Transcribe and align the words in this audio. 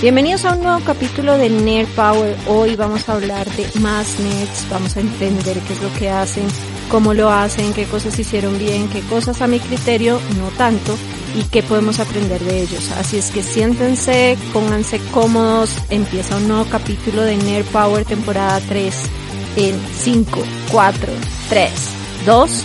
Bienvenidos 0.00 0.46
a 0.46 0.54
un 0.54 0.62
nuevo 0.62 0.80
capítulo 0.82 1.36
de 1.36 1.50
Nerd 1.50 1.86
Power. 1.88 2.34
Hoy 2.46 2.74
vamos 2.74 3.06
a 3.06 3.12
hablar 3.12 3.46
de 3.50 3.66
más 3.80 4.18
nerds, 4.18 4.66
vamos 4.70 4.96
a 4.96 5.00
entender 5.00 5.58
qué 5.58 5.74
es 5.74 5.82
lo 5.82 5.92
que 5.92 6.08
hacen, 6.08 6.46
cómo 6.90 7.12
lo 7.12 7.28
hacen, 7.28 7.74
qué 7.74 7.84
cosas 7.84 8.18
hicieron 8.18 8.58
bien, 8.58 8.88
qué 8.88 9.02
cosas 9.02 9.42
a 9.42 9.46
mi 9.46 9.60
criterio 9.60 10.18
no 10.38 10.48
tanto 10.56 10.96
y 11.38 11.42
qué 11.50 11.62
podemos 11.62 12.00
aprender 12.00 12.40
de 12.40 12.62
ellos. 12.62 12.90
Así 12.92 13.18
es 13.18 13.30
que 13.30 13.42
siéntense, 13.42 14.38
pónganse 14.54 15.00
cómodos, 15.12 15.76
empieza 15.90 16.38
un 16.38 16.48
nuevo 16.48 16.64
capítulo 16.70 17.20
de 17.20 17.36
Nerd 17.36 17.66
Power 17.66 18.06
temporada 18.06 18.58
3 18.70 18.94
en 19.56 19.78
5, 19.98 20.42
4, 20.72 21.12
3, 21.50 21.70
2, 22.24 22.64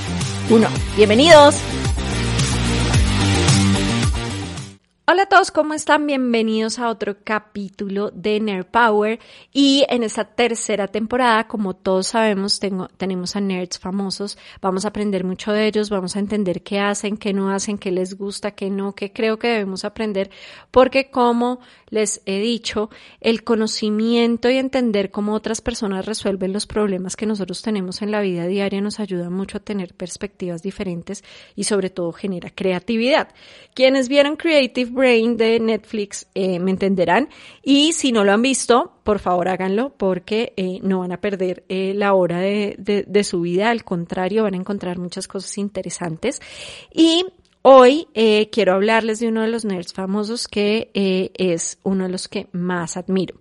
1. 0.51 0.67
Bienvenidos. 0.95 1.55
Hola 5.07 5.21
a 5.21 5.25
todos, 5.27 5.51
¿cómo 5.51 5.75
están? 5.75 6.07
Bienvenidos 6.07 6.79
a 6.79 6.89
otro 6.89 7.17
capítulo 7.23 8.09
de 8.09 8.39
Nerd 8.39 8.65
Power 8.65 9.19
y 9.53 9.85
en 9.87 10.01
esta 10.01 10.23
tercera 10.23 10.87
temporada, 10.87 11.47
como 11.47 11.75
todos 11.75 12.07
sabemos, 12.07 12.59
tengo, 12.59 12.87
tenemos 12.97 13.35
a 13.35 13.39
nerds 13.39 13.77
famosos, 13.77 14.35
vamos 14.63 14.83
a 14.83 14.87
aprender 14.87 15.23
mucho 15.23 15.51
de 15.51 15.67
ellos, 15.67 15.91
vamos 15.91 16.15
a 16.15 16.19
entender 16.19 16.63
qué 16.63 16.79
hacen, 16.79 17.17
qué 17.17 17.33
no 17.33 17.51
hacen, 17.51 17.77
qué 17.77 17.91
les 17.91 18.17
gusta, 18.17 18.55
qué 18.55 18.71
no, 18.71 18.95
qué 18.95 19.13
creo 19.13 19.37
que 19.37 19.49
debemos 19.49 19.85
aprender, 19.85 20.31
porque 20.71 21.11
como 21.11 21.59
les 21.91 22.23
he 22.25 22.39
dicho, 22.39 22.89
el 23.21 23.43
conocimiento 23.43 24.49
y 24.49 24.57
entender 24.57 25.11
cómo 25.11 25.33
otras 25.33 25.61
personas 25.61 26.07
resuelven 26.07 26.51
los 26.51 26.65
problemas 26.65 27.15
que 27.15 27.27
nosotros 27.27 27.61
tenemos 27.61 28.01
en 28.01 28.09
la 28.09 28.21
vida 28.21 28.47
diaria 28.47 28.81
nos 28.81 28.99
ayuda 28.99 29.29
mucho 29.29 29.59
a 29.59 29.61
tener 29.61 29.93
perspectivas 29.93 30.63
diferentes 30.63 31.23
y 31.55 31.65
sobre 31.65 31.91
todo 31.91 32.11
genera 32.11 32.49
creatividad. 32.49 33.29
Quienes 33.75 34.09
vieron 34.09 34.35
Creative 34.35 34.94
Brain 34.95 35.37
de 35.37 35.59
Netflix 35.59 36.27
eh, 36.33 36.59
me 36.59 36.71
entenderán 36.71 37.29
y 37.61 37.93
si 37.93 38.11
no 38.11 38.23
lo 38.23 38.31
han 38.31 38.41
visto, 38.41 38.93
por 39.03 39.19
favor 39.19 39.47
háganlo 39.47 39.93
porque 39.95 40.53
eh, 40.57 40.79
no 40.81 40.99
van 40.99 41.11
a 41.11 41.21
perder 41.21 41.63
eh, 41.69 41.93
la 41.95 42.13
hora 42.13 42.39
de, 42.39 42.75
de, 42.77 43.23
su 43.23 43.41
vida, 43.41 43.69
al 43.69 43.83
contrario, 43.83 44.43
van 44.43 44.55
a 44.55 44.57
encontrar 44.57 44.97
muchas 44.97 45.27
cosas 45.27 45.57
interesantes. 45.57 46.41
Y 46.91 47.25
Hoy 47.67 48.07
eh, 48.13 48.51
quiero 48.51 48.75
hablarles 48.75 49.19
de 49.19 49.27
uno 49.27 49.41
de 49.41 49.47
los 49.47 49.65
nerds 49.65 49.91
famosos 49.91 50.47
que 50.47 50.91
eh, 50.93 51.31
es 51.33 51.79
uno 51.81 52.03
de 52.03 52.11
los 52.11 52.27
que 52.27 52.47
más 52.51 52.95
admiro. 52.95 53.37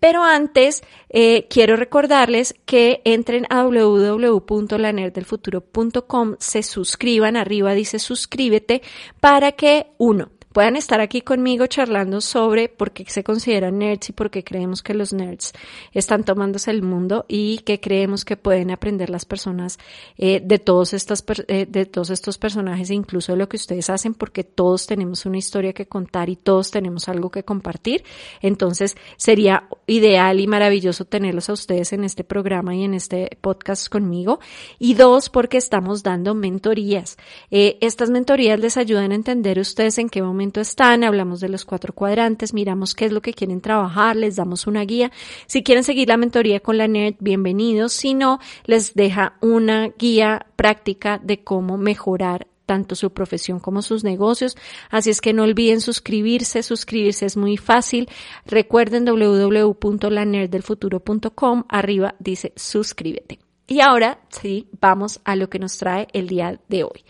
Pero 0.00 0.24
antes 0.24 0.82
eh, 1.10 1.46
quiero 1.50 1.76
recordarles 1.76 2.54
que 2.64 3.02
entren 3.04 3.44
a 3.50 3.64
www.lanerddelfuturo.com, 3.64 6.36
se 6.38 6.62
suscriban, 6.62 7.36
arriba 7.36 7.74
dice 7.74 7.98
suscríbete, 7.98 8.80
para 9.20 9.52
que 9.52 9.88
uno, 9.98 10.30
puedan 10.58 10.74
estar 10.74 11.00
aquí 11.00 11.20
conmigo 11.20 11.68
charlando 11.68 12.20
sobre 12.20 12.68
por 12.68 12.90
qué 12.90 13.04
se 13.06 13.22
consideran 13.22 13.78
nerds 13.78 14.08
y 14.08 14.12
por 14.12 14.28
qué 14.28 14.42
creemos 14.42 14.82
que 14.82 14.92
los 14.92 15.12
nerds 15.12 15.52
están 15.92 16.24
tomándose 16.24 16.72
el 16.72 16.82
mundo 16.82 17.24
y 17.28 17.58
que 17.58 17.78
creemos 17.78 18.24
que 18.24 18.36
pueden 18.36 18.72
aprender 18.72 19.08
las 19.08 19.24
personas 19.24 19.78
eh, 20.16 20.40
de 20.44 20.58
todos 20.58 20.94
estos 20.94 21.24
eh, 21.46 21.64
de 21.70 21.86
todos 21.86 22.10
estos 22.10 22.38
personajes 22.38 22.90
incluso 22.90 23.30
de 23.30 23.38
lo 23.38 23.48
que 23.48 23.56
ustedes 23.56 23.88
hacen 23.88 24.14
porque 24.14 24.42
todos 24.42 24.88
tenemos 24.88 25.26
una 25.26 25.38
historia 25.38 25.72
que 25.72 25.86
contar 25.86 26.28
y 26.28 26.34
todos 26.34 26.72
tenemos 26.72 27.08
algo 27.08 27.30
que 27.30 27.44
compartir. 27.44 28.02
Entonces 28.42 28.96
sería 29.16 29.68
ideal 29.86 30.40
y 30.40 30.48
maravilloso 30.48 31.04
tenerlos 31.04 31.50
a 31.50 31.52
ustedes 31.52 31.92
en 31.92 32.02
este 32.02 32.24
programa 32.24 32.74
y 32.74 32.82
en 32.82 32.94
este 32.94 33.38
podcast 33.40 33.88
conmigo. 33.88 34.40
Y 34.80 34.94
dos, 34.94 35.30
porque 35.30 35.56
estamos 35.56 36.02
dando 36.02 36.34
mentorías. 36.34 37.16
Eh, 37.52 37.78
estas 37.80 38.10
mentorías 38.10 38.58
les 38.58 38.76
ayudan 38.76 39.12
a 39.12 39.14
entender 39.14 39.60
ustedes 39.60 39.98
en 39.98 40.08
qué 40.08 40.20
momento 40.20 40.47
están, 40.56 41.04
hablamos 41.04 41.38
de 41.40 41.48
los 41.48 41.64
cuatro 41.64 41.92
cuadrantes, 41.92 42.54
miramos 42.54 42.94
qué 42.94 43.04
es 43.04 43.12
lo 43.12 43.22
que 43.22 43.34
quieren 43.34 43.60
trabajar, 43.60 44.16
les 44.16 44.36
damos 44.36 44.66
una 44.66 44.84
guía. 44.84 45.12
Si 45.46 45.62
quieren 45.62 45.84
seguir 45.84 46.08
la 46.08 46.16
mentoría 46.16 46.58
con 46.60 46.78
la 46.78 46.88
NERD, 46.88 47.16
bienvenidos. 47.20 47.92
Si 47.92 48.14
no, 48.14 48.40
les 48.64 48.94
deja 48.94 49.34
una 49.40 49.88
guía 49.98 50.46
práctica 50.56 51.20
de 51.22 51.44
cómo 51.44 51.76
mejorar 51.76 52.46
tanto 52.66 52.94
su 52.94 53.12
profesión 53.12 53.60
como 53.60 53.82
sus 53.82 54.04
negocios. 54.04 54.56
Así 54.90 55.10
es 55.10 55.20
que 55.20 55.32
no 55.32 55.42
olviden 55.44 55.80
suscribirse. 55.80 56.62
Suscribirse 56.62 57.26
es 57.26 57.36
muy 57.36 57.56
fácil. 57.56 58.08
Recuerden 58.44 59.04
www.lanerddelfuturo.com. 59.06 61.64
Arriba 61.68 62.14
dice 62.18 62.52
suscríbete. 62.56 63.38
Y 63.66 63.80
ahora 63.80 64.20
sí, 64.28 64.68
vamos 64.80 65.20
a 65.24 65.36
lo 65.36 65.50
que 65.50 65.58
nos 65.58 65.76
trae 65.78 66.08
el 66.12 66.26
día 66.26 66.58
de 66.68 66.84
hoy. 66.84 67.04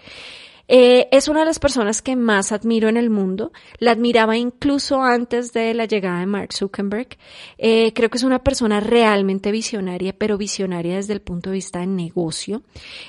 Eh, 0.68 1.08
es 1.10 1.28
una 1.28 1.40
de 1.40 1.46
las 1.46 1.58
personas 1.58 2.02
que 2.02 2.14
más 2.14 2.52
admiro 2.52 2.88
en 2.88 2.96
el 2.96 3.10
mundo. 3.10 3.52
La 3.78 3.92
admiraba 3.92 4.36
incluso 4.36 5.02
antes 5.02 5.52
de 5.52 5.72
la 5.74 5.86
llegada 5.86 6.20
de 6.20 6.26
Mark 6.26 6.52
Zuckerberg. 6.52 7.16
Eh, 7.56 7.92
creo 7.94 8.10
que 8.10 8.18
es 8.18 8.24
una 8.24 8.44
persona 8.44 8.80
realmente 8.80 9.50
visionaria, 9.50 10.12
pero 10.12 10.36
visionaria 10.36 10.96
desde 10.96 11.14
el 11.14 11.22
punto 11.22 11.50
de 11.50 11.54
vista 11.54 11.80
de 11.80 11.86
negocio. 11.86 12.62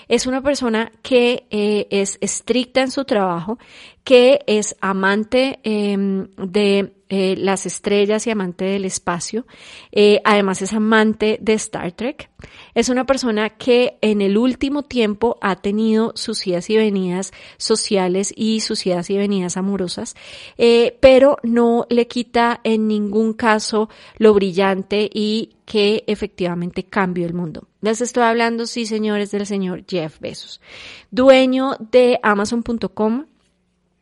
Es 0.08 0.26
una 0.26 0.42
persona 0.42 0.92
que 1.02 1.46
eh, 1.52 1.88
es 1.92 2.18
estricta 2.22 2.82
en 2.82 2.92
su 2.92 3.04
trabajo, 3.04 3.60
que 4.04 4.42
es 4.48 4.76
amante 4.82 5.60
em, 5.64 6.28
de 6.38 6.94
eh, 7.12 7.36
las 7.38 7.66
estrellas 7.66 8.28
y 8.28 8.30
amante 8.30 8.66
del 8.66 8.86
espacio. 8.86 9.48
Eh, 9.92 10.22
además 10.24 10.62
es 10.62 10.74
amante 10.74 11.40
de 11.42 11.54
Star 11.54 11.92
Trek. 11.92 12.30
Es 12.76 12.90
una 12.90 13.06
persona 13.06 13.50
que 13.50 13.98
en 14.02 14.22
el 14.22 14.38
último 14.38 14.84
tiempo 14.84 15.38
ha 15.42 15.56
tenido 15.56 16.12
sus 16.16 16.46
idas 16.46 16.70
y 16.70 16.78
venidas 16.78 17.32
sociales 17.58 18.32
y 18.36 18.60
sus 18.60 18.86
idas 18.86 19.10
y 19.10 19.18
venidas 19.18 19.58
amorosas, 19.58 20.16
eh, 20.60 20.98
pero 21.02 21.38
no 21.42 21.88
le 21.90 22.08
quita 22.08 22.62
en 22.64 22.88
ningún 22.88 23.34
caso 23.34 23.90
lo 24.18 24.36
brillante 24.36 25.10
y 25.12 25.56
que 25.66 26.04
efectivamente 26.06 26.84
cambió 26.84 27.26
el 27.26 27.34
mundo. 27.34 27.68
Les 27.82 28.02
estoy 28.02 28.24
hablando, 28.24 28.68
sí 28.68 28.86
señores, 28.86 29.32
del 29.32 29.48
señor 29.48 29.84
Jeff 29.88 30.20
Bezos, 30.20 30.62
dueño 31.10 31.72
de 31.80 32.20
Amazon.com, 32.22 33.26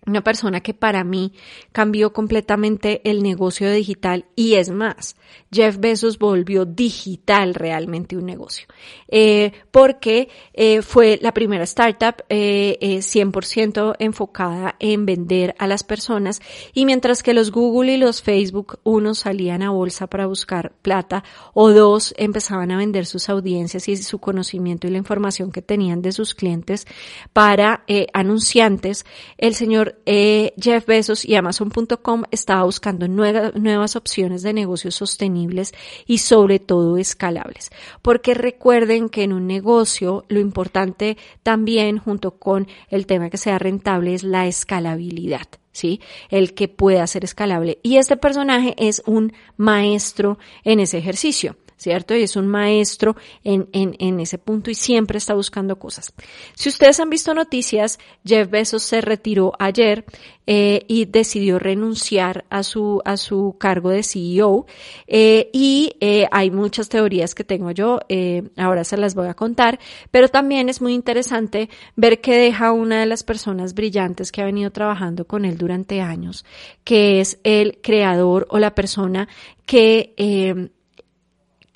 una 0.07 0.23
persona 0.23 0.61
que 0.61 0.73
para 0.73 1.03
mí 1.03 1.33
cambió 1.71 2.13
completamente 2.13 3.01
el 3.03 3.21
negocio 3.21 3.71
digital 3.71 4.25
y 4.35 4.55
es 4.55 4.69
más, 4.69 5.17
Jeff 5.51 5.77
Bezos 5.77 6.17
volvió 6.17 6.65
digital 6.65 7.53
realmente 7.53 8.15
un 8.15 8.25
negocio, 8.25 8.67
eh, 9.09 9.51
porque 9.71 10.29
eh, 10.53 10.81
fue 10.81 11.19
la 11.21 11.33
primera 11.33 11.65
startup 11.65 12.23
eh, 12.29 12.77
100% 12.81 13.91
eh, 13.91 13.95
enfocada 13.99 14.75
en 14.79 15.05
vender 15.05 15.55
a 15.59 15.67
las 15.67 15.83
personas 15.83 16.41
y 16.73 16.85
mientras 16.85 17.21
que 17.21 17.33
los 17.33 17.51
Google 17.51 17.93
y 17.93 17.97
los 17.97 18.21
Facebook, 18.21 18.79
unos 18.83 19.19
salían 19.19 19.61
a 19.61 19.71
bolsa 19.71 20.07
para 20.07 20.25
buscar 20.25 20.73
plata 20.81 21.23
o 21.53 21.71
dos 21.71 22.13
empezaban 22.17 22.71
a 22.71 22.77
vender 22.77 23.05
sus 23.05 23.27
audiencias 23.29 23.89
y 23.89 23.97
su 23.97 24.19
conocimiento 24.19 24.87
y 24.87 24.91
la 24.91 24.97
información 24.97 25.51
que 25.51 25.61
tenían 25.61 26.01
de 26.01 26.13
sus 26.13 26.33
clientes 26.33 26.87
para 27.33 27.83
anunciantes, 28.13 29.05
el 29.37 29.53
señor 29.53 29.96
eh, 30.05 30.53
Jeff 30.59 30.85
Bezos 30.85 31.25
y 31.25 31.35
Amazon.com 31.35 32.23
estaba 32.31 32.63
buscando 32.63 33.07
nuevas 33.07 33.95
opciones 33.95 34.41
de 34.43 34.53
negocios 34.53 34.95
sostenibles 34.95 35.73
y 36.05 36.19
sobre 36.19 36.59
todo 36.59 36.97
escalables. 36.97 37.69
Porque 38.01 38.33
recuerden 38.33 39.09
que 39.09 39.23
en 39.23 39.33
un 39.33 39.47
negocio 39.47 40.25
lo 40.29 40.39
importante 40.39 41.17
también 41.43 41.97
junto 41.97 42.37
con 42.37 42.67
el 42.89 43.05
tema 43.05 43.29
que 43.29 43.37
sea 43.37 43.59
rentable 43.59 44.13
es 44.13 44.23
la 44.23 44.47
escalabilidad. 44.47 45.47
¿sí? 45.71 46.01
El 46.29 46.53
que 46.53 46.67
pueda 46.67 47.05
ser 47.07 47.23
escalable. 47.23 47.79
Y 47.83 47.97
este 47.97 48.17
personaje 48.17 48.75
es 48.77 49.03
un 49.05 49.33
maestro 49.57 50.39
en 50.63 50.79
ese 50.79 50.97
ejercicio. 50.97 51.55
¿Cierto? 51.77 52.15
Y 52.15 52.23
es 52.23 52.35
un 52.35 52.47
maestro 52.47 53.15
en, 53.43 53.69
en, 53.71 53.95
en, 53.99 54.19
ese 54.19 54.37
punto 54.37 54.71
y 54.71 54.75
siempre 54.75 55.19
está 55.19 55.33
buscando 55.35 55.77
cosas. 55.77 56.13
Si 56.55 56.69
ustedes 56.69 56.99
han 56.99 57.09
visto 57.09 57.33
noticias, 57.33 57.99
Jeff 58.25 58.49
Bezos 58.49 58.83
se 58.83 59.01
retiró 59.01 59.53
ayer 59.59 60.05
eh, 60.47 60.85
y 60.87 61.05
decidió 61.05 61.59
renunciar 61.59 62.45
a 62.49 62.63
su, 62.63 63.01
a 63.05 63.17
su 63.17 63.57
cargo 63.59 63.89
de 63.89 64.01
CEO 64.01 64.65
eh, 65.05 65.49
y 65.53 65.95
eh, 65.99 66.27
hay 66.31 66.51
muchas 66.51 66.89
teorías 66.89 67.35
que 67.35 67.43
tengo 67.43 67.71
yo, 67.71 67.99
eh, 68.09 68.49
ahora 68.57 68.83
se 68.83 68.97
las 68.97 69.13
voy 69.13 69.27
a 69.27 69.33
contar, 69.33 69.79
pero 70.09 70.29
también 70.29 70.69
es 70.69 70.81
muy 70.81 70.93
interesante 70.93 71.69
ver 71.95 72.21
que 72.21 72.37
deja 72.37 72.71
una 72.71 73.01
de 73.01 73.05
las 73.05 73.23
personas 73.23 73.73
brillantes 73.73 74.31
que 74.31 74.41
ha 74.41 74.45
venido 74.45 74.71
trabajando 74.71 75.25
con 75.25 75.45
él 75.45 75.57
durante 75.57 76.01
años, 76.01 76.45
que 76.83 77.19
es 77.19 77.39
el 77.43 77.79
creador 77.81 78.47
o 78.49 78.57
la 78.57 78.73
persona 78.73 79.27
que 79.65 80.13
eh, 80.15 80.69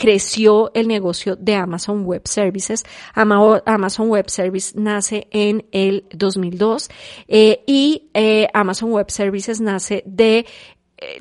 creció 0.01 0.71
el 0.74 0.88
negocio 0.88 1.36
de 1.36 1.53
Amazon 1.53 2.06
Web 2.06 2.24
Services. 2.27 2.83
Amazon 3.13 4.09
Web 4.09 4.30
Services 4.31 4.75
nace 4.75 5.27
en 5.30 5.68
el 5.71 6.06
2002 6.12 6.89
eh, 7.27 7.63
y 7.68 8.09
eh, 8.15 8.48
Amazon 8.51 8.92
Web 8.92 9.12
Services 9.12 9.62
nace 9.62 10.01
de 10.07 10.48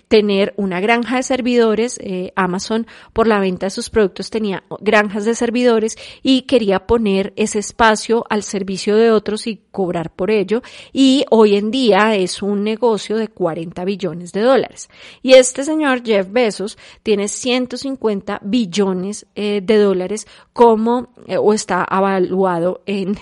tener 0.08 0.52
una 0.56 0.80
granja 0.80 1.16
de 1.16 1.22
servidores. 1.22 1.98
Eh, 2.02 2.32
Amazon 2.36 2.86
por 3.12 3.26
la 3.26 3.40
venta 3.40 3.66
de 3.66 3.70
sus 3.70 3.90
productos 3.90 4.30
tenía 4.30 4.62
granjas 4.80 5.24
de 5.24 5.34
servidores 5.34 5.96
y 6.22 6.42
quería 6.42 6.86
poner 6.86 7.32
ese 7.36 7.58
espacio 7.58 8.24
al 8.28 8.42
servicio 8.42 8.96
de 8.96 9.10
otros 9.10 9.46
y 9.46 9.62
cobrar 9.70 10.12
por 10.14 10.30
ello. 10.30 10.62
Y 10.92 11.24
hoy 11.30 11.56
en 11.56 11.70
día 11.70 12.14
es 12.14 12.42
un 12.42 12.62
negocio 12.62 13.16
de 13.16 13.28
40 13.28 13.84
billones 13.84 14.32
de 14.32 14.42
dólares. 14.42 14.90
Y 15.22 15.34
este 15.34 15.64
señor 15.64 16.04
Jeff 16.04 16.30
Bezos 16.30 16.76
tiene 17.02 17.28
150 17.28 18.40
billones 18.42 19.26
eh, 19.34 19.60
de 19.62 19.78
dólares 19.78 20.26
como 20.52 21.14
eh, 21.26 21.36
o 21.38 21.52
está 21.54 21.86
evaluado 21.90 22.82
en 22.86 23.16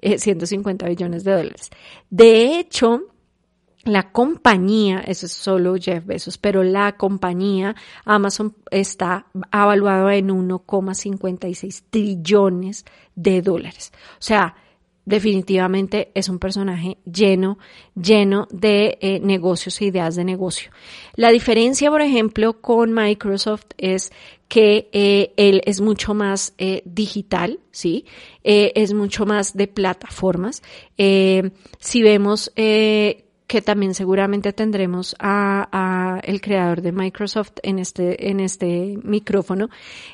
150 0.00 0.88
billones 0.88 1.24
de 1.24 1.32
dólares. 1.32 1.70
De 2.08 2.58
hecho, 2.58 3.02
la 3.84 4.10
compañía, 4.10 5.00
eso 5.00 5.26
es 5.26 5.32
solo 5.32 5.76
Jeff 5.80 6.04
Bezos, 6.04 6.36
pero 6.36 6.62
la 6.62 6.96
compañía 6.96 7.76
Amazon 8.04 8.54
está 8.70 9.26
evaluada 9.52 10.14
en 10.16 10.28
1,56 10.28 11.84
trillones 11.90 12.84
de 13.14 13.40
dólares. 13.40 13.92
O 14.14 14.22
sea, 14.22 14.56
definitivamente 15.08 16.10
es 16.14 16.28
un 16.28 16.38
personaje 16.38 16.98
lleno, 17.10 17.58
lleno 17.94 18.46
de 18.50 18.98
eh, 19.00 19.20
negocios 19.20 19.80
e 19.80 19.86
ideas 19.86 20.16
de 20.16 20.24
negocio. 20.24 20.70
La 21.14 21.30
diferencia, 21.30 21.90
por 21.90 22.02
ejemplo, 22.02 22.60
con 22.60 22.92
Microsoft 22.92 23.68
es 23.78 24.12
que 24.48 24.90
eh, 24.92 25.32
él 25.38 25.62
es 25.64 25.80
mucho 25.80 26.12
más 26.12 26.52
eh, 26.58 26.82
digital, 26.84 27.58
¿sí? 27.70 28.04
es 28.42 28.92
mucho 28.92 29.24
más 29.24 29.56
de 29.56 29.66
plataformas. 29.66 30.62
si 30.96 32.02
vemos 32.02 32.52
que 33.48 33.62
también 33.62 33.94
seguramente 33.94 34.52
tendremos 34.52 35.16
a, 35.18 36.20
el 36.22 36.40
creador 36.42 36.82
de 36.82 36.92
Microsoft 36.92 37.52
en 37.62 37.78
este, 37.78 38.28
en 38.28 38.40
este 38.40 38.98
micrófono. 39.02 39.70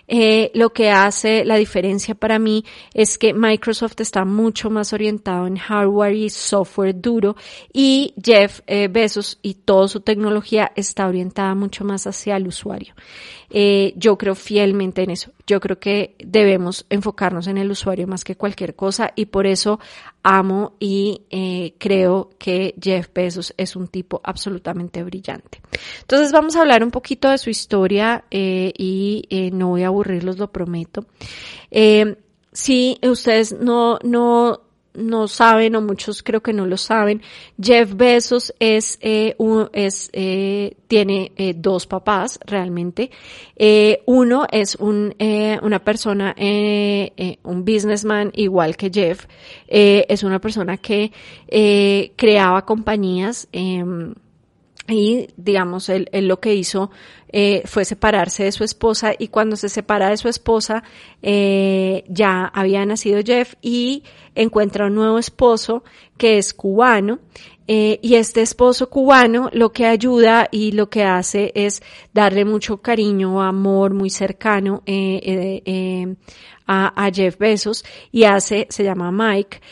Eh, 0.06 0.52
lo 0.54 0.72
que 0.72 0.90
hace 0.90 1.44
la 1.44 1.56
diferencia 1.56 2.14
para 2.14 2.38
mí 2.38 2.64
es 2.94 3.18
que 3.18 3.34
Microsoft 3.34 4.00
está 4.00 4.24
mucho 4.24 4.70
más 4.70 4.92
orientado 4.92 5.48
en 5.48 5.56
hardware 5.56 6.14
y 6.14 6.30
software 6.30 6.94
duro 7.00 7.34
y 7.72 8.14
Jeff 8.22 8.60
eh, 8.68 8.86
Bezos 8.86 9.40
y 9.42 9.54
toda 9.54 9.88
su 9.88 10.00
tecnología 10.00 10.70
está 10.76 11.08
orientada 11.08 11.56
mucho 11.56 11.84
más 11.84 12.06
hacia 12.06 12.36
el 12.36 12.46
usuario. 12.46 12.94
Eh, 13.50 13.94
yo 13.96 14.16
creo 14.16 14.36
fielmente 14.36 15.02
en 15.02 15.10
eso. 15.10 15.32
Yo 15.46 15.60
creo 15.60 15.78
que 15.78 16.16
debemos 16.18 16.86
enfocarnos 16.88 17.46
en 17.46 17.58
el 17.58 17.70
usuario 17.70 18.06
más 18.06 18.24
que 18.24 18.36
cualquier 18.36 18.74
cosa 18.74 19.12
y 19.14 19.26
por 19.26 19.46
eso 19.46 19.78
amo 20.22 20.74
y 20.80 21.22
eh, 21.30 21.74
creo 21.78 22.30
que 22.38 22.74
Jeff 22.80 23.08
Bezos 23.14 23.54
es 23.56 23.76
un 23.76 23.88
tipo 23.88 24.20
absolutamente 24.24 25.02
brillante. 25.02 25.60
Entonces 26.00 26.32
vamos 26.32 26.56
a 26.56 26.62
hablar 26.62 26.82
un 26.82 26.90
poquito 26.90 27.30
de 27.30 27.38
su 27.38 27.50
historia 27.50 28.24
eh, 28.30 28.72
y 28.76 29.50
no 29.52 29.68
voy 29.68 29.82
a 29.82 29.88
aburrirlos, 29.88 30.38
lo 30.38 30.50
prometo. 30.50 31.04
si 32.52 32.98
ustedes 33.02 33.52
no, 33.52 33.98
no 34.02 34.63
no 34.94 35.28
saben 35.28 35.76
o 35.76 35.80
muchos 35.80 36.22
creo 36.22 36.40
que 36.42 36.52
no 36.52 36.66
lo 36.66 36.76
saben, 36.76 37.22
Jeff 37.60 37.94
Bezos 37.94 38.54
es, 38.58 38.98
eh, 39.00 39.36
es 39.72 40.10
eh, 40.12 40.76
tiene 40.86 41.32
eh, 41.36 41.54
dos 41.56 41.86
papás 41.86 42.38
realmente. 42.46 43.10
Eh, 43.56 44.02
uno 44.06 44.46
es 44.50 44.76
un, 44.76 45.14
eh, 45.18 45.58
una 45.62 45.80
persona, 45.80 46.34
eh, 46.36 47.38
un 47.42 47.64
businessman 47.64 48.30
igual 48.34 48.76
que 48.76 48.90
Jeff. 48.90 49.26
es 49.66 50.22
una 50.22 50.38
persona 50.38 50.76
que 50.76 51.10
creaba 52.16 52.64
compañías 52.64 53.48
em, 53.52 54.14
y 54.86 55.28
digamos, 55.36 55.88
él, 55.88 56.08
él, 56.12 56.28
lo 56.28 56.40
que 56.40 56.54
hizo 56.54 56.90
eh, 57.28 57.62
fue 57.64 57.84
separarse 57.84 58.44
de 58.44 58.52
su 58.52 58.64
esposa 58.64 59.12
y 59.18 59.28
cuando 59.28 59.56
se 59.56 59.68
separa 59.68 60.10
de 60.10 60.16
su 60.16 60.28
esposa 60.28 60.84
eh, 61.22 62.04
ya 62.08 62.44
había 62.46 62.84
nacido 62.84 63.22
Jeff 63.24 63.54
y 63.62 64.04
encuentra 64.34 64.86
un 64.86 64.94
nuevo 64.94 65.18
esposo 65.18 65.84
que 66.18 66.38
es 66.38 66.52
cubano 66.52 67.20
eh, 67.66 67.98
y 68.02 68.16
este 68.16 68.42
esposo 68.42 68.90
cubano 68.90 69.48
lo 69.54 69.72
que 69.72 69.86
ayuda 69.86 70.48
y 70.50 70.72
lo 70.72 70.90
que 70.90 71.02
hace 71.02 71.50
es 71.54 71.82
darle 72.12 72.44
mucho 72.44 72.82
cariño, 72.82 73.40
amor 73.40 73.94
muy 73.94 74.10
cercano 74.10 74.82
eh, 74.84 75.62
eh, 75.64 76.14
a, 76.66 77.06
a, 77.06 77.10
Jeff 77.10 77.38
Bezos 77.38 77.82
y 78.12 78.24
hace, 78.24 78.66
se 78.68 78.84
llama 78.84 79.10
Mike 79.10 79.62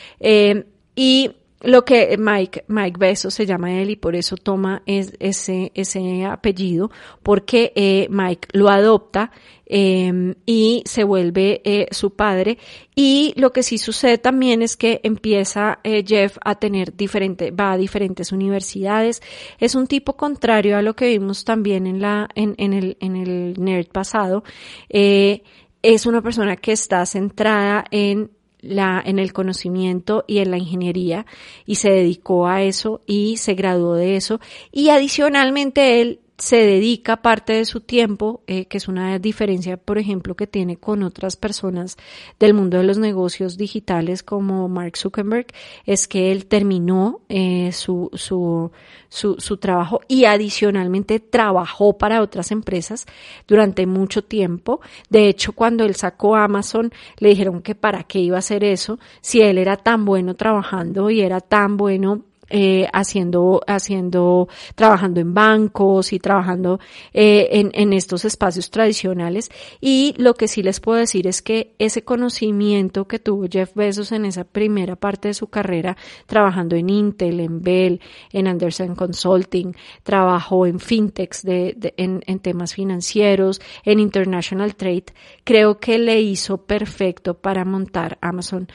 y 0.95 1.31
lo 1.63 1.85
que 1.85 2.17
Mike, 2.17 2.65
Mike 2.67 2.97
Bezos 2.99 3.33
se 3.33 3.45
llama 3.45 3.79
él 3.79 3.89
y 3.89 3.95
por 3.95 4.15
eso 4.15 4.35
toma 4.37 4.83
ese, 4.85 5.71
ese 5.73 6.25
apellido, 6.25 6.91
porque 7.23 7.71
eh, 7.75 8.07
Mike 8.09 8.49
lo 8.51 8.69
adopta 8.69 9.31
eh, 9.65 10.35
y 10.45 10.83
se 10.85 11.03
vuelve 11.03 11.61
eh, 11.63 11.87
su 11.91 12.15
padre. 12.15 12.57
Y 12.95 13.33
lo 13.37 13.53
que 13.53 13.63
sí 13.63 13.77
sucede 13.77 14.17
también 14.17 14.61
es 14.61 14.77
que 14.77 14.99
empieza 15.03 15.79
eh, 15.83 16.03
Jeff 16.05 16.37
a 16.43 16.55
tener 16.55 16.95
diferente, 16.95 17.51
va 17.51 17.71
a 17.71 17.77
diferentes 17.77 18.31
universidades. 18.31 19.21
Es 19.57 19.73
un 19.75 19.87
tipo 19.87 20.15
contrario 20.15 20.77
a 20.77 20.81
lo 20.81 20.95
que 20.95 21.07
vimos 21.07 21.45
también 21.45 21.87
en 21.87 22.01
la, 22.01 22.29
en, 22.35 22.55
en 22.57 22.73
el, 22.73 22.97
en 22.99 23.15
el 23.15 23.55
nerd 23.57 23.87
pasado. 23.87 24.43
Eh, 24.89 25.43
es 25.81 26.05
una 26.05 26.21
persona 26.21 26.55
que 26.55 26.71
está 26.71 27.05
centrada 27.05 27.85
en 27.91 28.31
la, 28.63 29.01
en 29.05 29.19
el 29.19 29.33
conocimiento 29.33 30.23
y 30.27 30.39
en 30.39 30.51
la 30.51 30.57
ingeniería 30.57 31.25
y 31.65 31.75
se 31.75 31.89
dedicó 31.89 32.47
a 32.47 32.63
eso 32.63 33.01
y 33.05 33.37
se 33.37 33.53
graduó 33.53 33.93
de 33.95 34.15
eso. 34.15 34.39
Y 34.71 34.89
adicionalmente 34.89 36.01
él 36.01 36.19
se 36.43 36.57
dedica 36.57 37.21
parte 37.21 37.53
de 37.53 37.63
su 37.63 37.79
tiempo, 37.79 38.41
eh, 38.47 38.65
que 38.65 38.75
es 38.75 38.89
una 38.89 39.17
diferencia, 39.17 39.77
por 39.77 39.97
ejemplo, 39.97 40.35
que 40.35 40.45
tiene 40.45 40.75
con 40.75 41.01
otras 41.01 41.37
personas 41.37 41.95
del 42.37 42.53
mundo 42.53 42.77
de 42.77 42.83
los 42.83 42.97
negocios 42.97 43.55
digitales 43.55 44.23
como 44.23 44.67
Mark 44.67 44.97
Zuckerberg, 44.97 45.47
es 45.85 46.05
que 46.05 46.33
él 46.33 46.45
terminó 46.47 47.21
eh, 47.29 47.71
su, 47.71 48.09
su, 48.15 48.73
su, 49.07 49.37
su 49.39 49.55
trabajo 49.55 50.01
y 50.09 50.25
adicionalmente 50.25 51.21
trabajó 51.21 51.97
para 51.97 52.21
otras 52.21 52.51
empresas 52.51 53.05
durante 53.47 53.85
mucho 53.85 54.21
tiempo. 54.21 54.81
De 55.09 55.29
hecho, 55.29 55.53
cuando 55.53 55.85
él 55.85 55.95
sacó 55.95 56.35
Amazon, 56.35 56.91
le 57.19 57.29
dijeron 57.29 57.61
que 57.61 57.73
para 57.73 58.03
qué 58.03 58.19
iba 58.19 58.35
a 58.35 58.39
hacer 58.39 58.65
eso 58.65 58.99
si 59.21 59.39
él 59.39 59.57
era 59.57 59.77
tan 59.77 60.03
bueno 60.03 60.33
trabajando 60.33 61.09
y 61.09 61.21
era 61.21 61.39
tan 61.39 61.77
bueno 61.77 62.25
eh, 62.49 62.87
haciendo, 62.93 63.61
haciendo, 63.67 64.47
trabajando 64.75 65.19
en 65.19 65.33
bancos 65.33 66.13
y 66.13 66.19
trabajando 66.19 66.79
eh, 67.13 67.49
en, 67.51 67.71
en 67.73 67.93
estos 67.93 68.25
espacios 68.25 68.69
tradicionales. 68.69 69.49
Y 69.81 70.13
lo 70.17 70.33
que 70.33 70.47
sí 70.47 70.63
les 70.63 70.79
puedo 70.79 70.99
decir 70.99 71.27
es 71.27 71.41
que 71.41 71.73
ese 71.79 72.03
conocimiento 72.03 73.07
que 73.07 73.19
tuvo 73.19 73.47
Jeff 73.49 73.73
Bezos 73.75 74.11
en 74.11 74.25
esa 74.25 74.43
primera 74.43 74.95
parte 74.95 75.29
de 75.29 75.33
su 75.33 75.47
carrera, 75.47 75.97
trabajando 76.25 76.75
en 76.75 76.89
Intel, 76.89 77.39
en 77.39 77.61
Bell, 77.61 78.01
en 78.31 78.47
Anderson 78.47 78.95
Consulting, 78.95 79.75
trabajó 80.03 80.65
en 80.65 80.79
fintechs 80.79 81.43
de, 81.43 81.73
de 81.77 81.93
en, 81.97 82.23
en 82.27 82.39
temas 82.39 82.73
financieros, 82.73 83.61
en 83.83 83.99
International 83.99 84.75
Trade, 84.75 85.05
creo 85.43 85.79
que 85.79 85.97
le 85.97 86.21
hizo 86.21 86.57
perfecto 86.57 87.35
para 87.35 87.65
montar 87.65 88.17
Amazon 88.21 88.67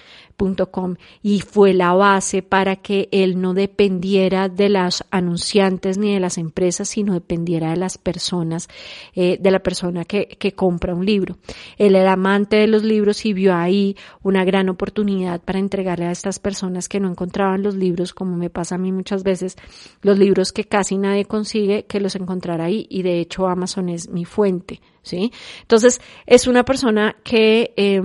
y 1.23 1.41
fue 1.41 1.75
la 1.75 1.95
base 1.95 2.43
para 2.43 2.77
que 2.77 3.09
él 3.11 3.41
no 3.41 3.55
dependiera 3.55 4.49
de 4.49 4.69
las 4.69 5.05
anunciantes 5.11 5.99
ni 5.99 6.15
de 6.15 6.21
las 6.21 6.39
empresas, 6.39 6.89
sino 6.89 7.15
dependiera 7.15 7.71
de 7.71 7.77
las 7.77 7.99
personas, 7.99 8.69
eh, 9.15 9.37
de 9.41 9.51
la 9.51 9.59
persona 9.59 10.05
que, 10.05 10.29
que 10.39 10.53
compra 10.53 10.95
un 10.95 11.05
libro. 11.05 11.37
Él 11.77 11.97
era 11.97 12.13
amante 12.13 12.57
de 12.57 12.69
los 12.69 12.85
libros 12.85 13.27
y 13.27 13.33
vio 13.33 13.55
ahí 13.55 13.97
una 14.23 14.45
gran 14.45 14.69
oportunidad 14.69 15.41
para 15.41 15.59
entregarle 15.59 16.07
a 16.07 16.13
estas 16.13 16.39
personas 16.39 16.89
que 16.89 17.01
no 17.01 17.09
encontraban 17.09 17.63
los 17.63 17.75
libros, 17.75 18.15
como 18.15 18.37
me 18.37 18.51
pasa 18.51 18.77
a 18.77 18.79
mí 18.79 18.93
muchas 18.93 19.25
veces, 19.25 19.57
los 20.03 20.19
libros 20.19 20.53
que 20.53 20.65
casi 20.65 20.99
nadie 20.99 21.25
consigue, 21.25 21.85
que 21.87 22.01
los 22.01 22.15
encontrara 22.15 22.67
ahí 22.67 22.87
y 22.89 23.03
de 23.03 23.19
hecho 23.19 23.49
Amazon 23.49 23.89
es 23.89 24.09
mi 24.09 24.25
fuente, 24.25 24.81
¿sí? 25.03 25.33
Entonces 25.63 26.01
es 26.27 26.47
una 26.47 26.65
persona 26.65 27.17
que 27.25 27.73
eh, 27.77 28.03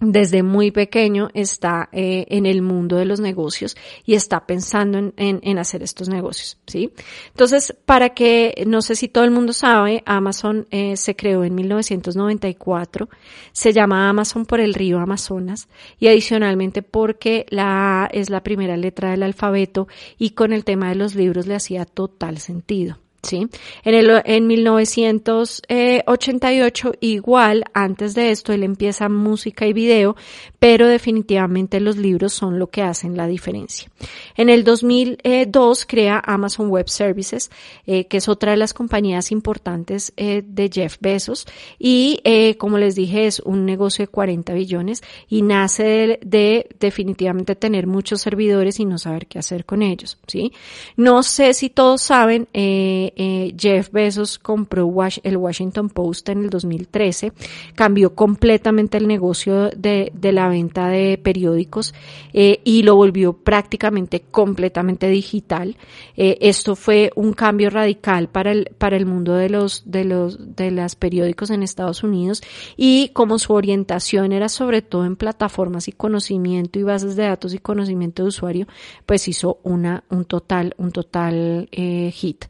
desde 0.00 0.42
muy 0.42 0.70
pequeño 0.70 1.28
está 1.34 1.90
eh, 1.92 2.24
en 2.30 2.46
el 2.46 2.62
mundo 2.62 2.96
de 2.96 3.04
los 3.04 3.20
negocios 3.20 3.76
y 4.04 4.14
está 4.14 4.46
pensando 4.46 4.98
en, 4.98 5.12
en, 5.16 5.58
hacer 5.58 5.82
estos 5.82 6.08
negocios, 6.08 6.58
¿sí? 6.66 6.92
Entonces, 7.28 7.76
para 7.84 8.10
que, 8.10 8.64
no 8.66 8.80
sé 8.80 8.96
si 8.96 9.08
todo 9.08 9.24
el 9.24 9.30
mundo 9.30 9.52
sabe, 9.52 10.02
Amazon 10.06 10.66
eh, 10.70 10.96
se 10.96 11.14
creó 11.14 11.44
en 11.44 11.54
1994, 11.54 13.10
se 13.52 13.72
llama 13.72 14.08
Amazon 14.08 14.46
por 14.46 14.60
el 14.60 14.72
río 14.72 14.98
Amazonas 14.98 15.68
y 15.98 16.08
adicionalmente 16.08 16.82
porque 16.82 17.44
la 17.50 18.04
A 18.04 18.06
es 18.06 18.30
la 18.30 18.42
primera 18.42 18.78
letra 18.78 19.10
del 19.10 19.22
alfabeto 19.22 19.86
y 20.18 20.30
con 20.30 20.54
el 20.54 20.64
tema 20.64 20.88
de 20.88 20.94
los 20.94 21.14
libros 21.14 21.46
le 21.46 21.56
hacía 21.56 21.84
total 21.84 22.38
sentido. 22.38 22.98
¿Sí? 23.22 23.48
En, 23.84 23.94
el, 23.94 24.22
en 24.24 24.46
1988, 24.46 26.92
igual, 27.00 27.64
antes 27.74 28.14
de 28.14 28.30
esto, 28.30 28.52
él 28.52 28.62
empieza 28.62 29.08
música 29.08 29.66
y 29.66 29.72
video, 29.72 30.14
pero 30.58 30.86
definitivamente 30.86 31.80
los 31.80 31.96
libros 31.96 32.32
son 32.32 32.58
lo 32.58 32.68
que 32.68 32.82
hacen 32.82 33.16
la 33.16 33.26
diferencia. 33.26 33.90
En 34.36 34.48
el 34.48 34.62
2002 34.64 35.86
crea 35.86 36.22
Amazon 36.24 36.68
Web 36.68 36.88
Services, 36.88 37.50
eh, 37.86 38.06
que 38.06 38.18
es 38.18 38.28
otra 38.28 38.52
de 38.52 38.58
las 38.58 38.72
compañías 38.74 39.32
importantes 39.32 40.12
eh, 40.16 40.42
de 40.44 40.70
Jeff 40.72 40.98
Bezos, 41.00 41.46
y 41.78 42.20
eh, 42.24 42.56
como 42.56 42.78
les 42.78 42.94
dije, 42.94 43.26
es 43.26 43.40
un 43.40 43.66
negocio 43.66 44.04
de 44.04 44.08
40 44.08 44.54
billones 44.54 45.02
y 45.28 45.42
nace 45.42 45.82
de, 45.82 46.20
de 46.24 46.68
definitivamente 46.78 47.56
tener 47.56 47.86
muchos 47.86 48.20
servidores 48.20 48.80
y 48.80 48.84
no 48.84 48.98
saber 48.98 49.26
qué 49.26 49.38
hacer 49.38 49.64
con 49.64 49.82
ellos, 49.82 50.18
¿sí? 50.26 50.52
No 50.96 51.22
sé 51.22 51.54
si 51.54 51.70
todos 51.70 52.02
saben, 52.02 52.48
eh, 52.52 53.09
eh, 53.16 53.54
Jeff 53.58 53.90
Bezos 53.90 54.38
compró 54.38 54.90
el 55.22 55.36
Washington 55.36 55.88
Post 55.88 56.28
en 56.28 56.44
el 56.44 56.50
2013, 56.50 57.32
cambió 57.74 58.14
completamente 58.14 58.98
el 58.98 59.06
negocio 59.06 59.70
de, 59.70 60.12
la 60.20 60.48
venta 60.48 60.88
de 60.88 61.18
periódicos 61.18 61.94
eh, 62.32 62.60
y 62.64 62.82
lo 62.82 62.96
volvió 62.96 63.32
prácticamente 63.32 64.22
completamente 64.30 65.08
digital. 65.08 65.76
Eh, 66.16 66.38
esto 66.40 66.76
fue 66.76 67.10
un 67.14 67.32
cambio 67.32 67.70
radical 67.70 68.28
para 68.28 68.52
el, 68.52 68.70
para 68.78 68.96
el 68.96 69.06
mundo 69.06 69.34
de 69.34 69.50
los, 69.50 69.82
de 69.90 70.04
los, 70.04 70.56
de 70.56 70.70
las 70.70 70.96
periódicos 70.96 71.50
en 71.50 71.62
Estados 71.62 72.02
Unidos 72.02 72.42
y 72.76 73.10
como 73.10 73.38
su 73.38 73.52
orientación 73.52 74.32
era 74.32 74.48
sobre 74.48 74.82
todo 74.82 75.04
en 75.04 75.16
plataformas 75.16 75.88
y 75.88 75.92
conocimiento 75.92 76.78
y 76.78 76.82
bases 76.82 77.16
de 77.16 77.24
datos 77.24 77.54
y 77.54 77.58
conocimiento 77.58 78.22
de 78.22 78.28
usuario, 78.28 78.66
pues 79.06 79.28
hizo 79.28 79.58
una, 79.62 80.04
un 80.10 80.24
total, 80.24 80.74
un 80.78 80.92
total 80.92 81.68
hit. 81.70 82.44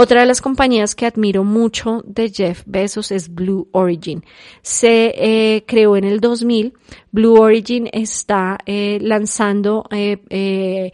Otra 0.00 0.20
de 0.20 0.26
las 0.26 0.40
compañías 0.40 0.94
que 0.94 1.06
admiro 1.06 1.42
mucho 1.42 2.04
de 2.06 2.30
Jeff 2.30 2.62
Bezos 2.66 3.10
es 3.10 3.34
Blue 3.34 3.68
Origin. 3.72 4.24
Se 4.62 5.12
eh, 5.16 5.64
creó 5.66 5.96
en 5.96 6.04
el 6.04 6.20
2000. 6.20 6.72
Blue 7.18 7.40
Origin 7.40 7.88
está 7.92 8.58
eh, 8.64 9.00
lanzando 9.02 9.84
eh, 9.90 10.92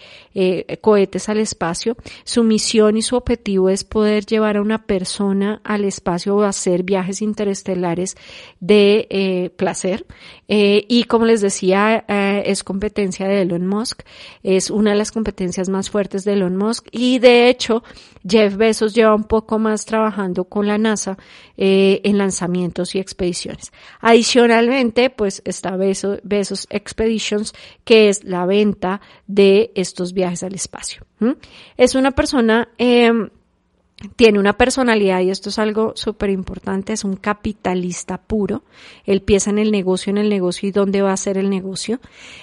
cohetes 0.80 1.28
al 1.28 1.36
espacio. 1.36 1.98
Su 2.24 2.44
misión 2.44 2.96
y 2.96 3.02
su 3.02 3.14
objetivo 3.16 3.68
es 3.68 3.84
poder 3.84 4.24
llevar 4.24 4.56
a 4.56 4.62
una 4.62 4.86
persona 4.86 5.60
al 5.64 5.84
espacio 5.84 6.34
o 6.34 6.42
hacer 6.42 6.82
viajes 6.82 7.20
interestelares 7.20 8.16
de 8.58 9.52
placer. 9.58 10.06
y 10.48 11.04
como 11.04 11.26
les 11.26 11.42
decía, 11.42 12.06
es 12.08 12.64
competencia 12.64 13.28
de 13.28 13.42
Elon 13.42 13.66
Musk. 13.66 14.00
Es 14.42 14.70
una 14.70 14.92
de 14.92 14.96
las 14.96 15.12
competencias 15.12 15.68
más 15.68 15.90
fuertes 15.90 16.24
de 16.24 16.32
Elon 16.32 16.56
Musk. 16.56 16.88
Y 16.90 17.18
de 17.18 17.50
hecho, 17.50 17.82
Jeff 18.26 18.56
Bezos 18.56 18.94
lleva 18.94 19.14
un 19.14 19.24
poco 19.24 19.58
más 19.58 19.84
trabajando 19.84 20.44
con 20.44 20.66
la 20.66 20.78
NASA 20.78 21.18
eh, 21.56 22.00
en 22.04 22.16
lanzamientos 22.16 22.94
y 22.94 22.98
expediciones. 22.98 23.72
Adicionalmente, 24.00 25.10
pues 25.10 25.42
está 25.44 25.76
Bezos, 25.76 26.13
Bezos 26.22 26.66
Expeditions, 26.70 27.52
que 27.84 28.08
es 28.08 28.24
la 28.24 28.46
venta 28.46 29.00
de 29.26 29.72
estos 29.74 30.12
viajes 30.12 30.42
al 30.42 30.54
espacio. 30.54 31.06
Es 31.76 31.94
una 31.94 32.10
persona 32.10 32.68
eh, 32.78 33.10
tiene 34.16 34.38
una 34.38 34.54
personalidad 34.54 35.20
y 35.20 35.30
esto 35.30 35.48
es 35.48 35.58
algo 35.58 35.92
súper 35.96 36.30
importante, 36.30 36.92
es 36.92 37.04
un 37.04 37.16
capitalista 37.16 38.18
puro, 38.18 38.64
él 39.04 39.22
piensa 39.22 39.50
en 39.50 39.58
el 39.58 39.70
negocio, 39.70 40.10
en 40.10 40.18
el 40.18 40.28
negocio 40.28 40.68
y 40.68 40.72
dónde 40.72 41.02
va 41.02 41.12
a 41.12 41.16
ser 41.16 41.38
el 41.38 41.48
negocio. 41.48 42.00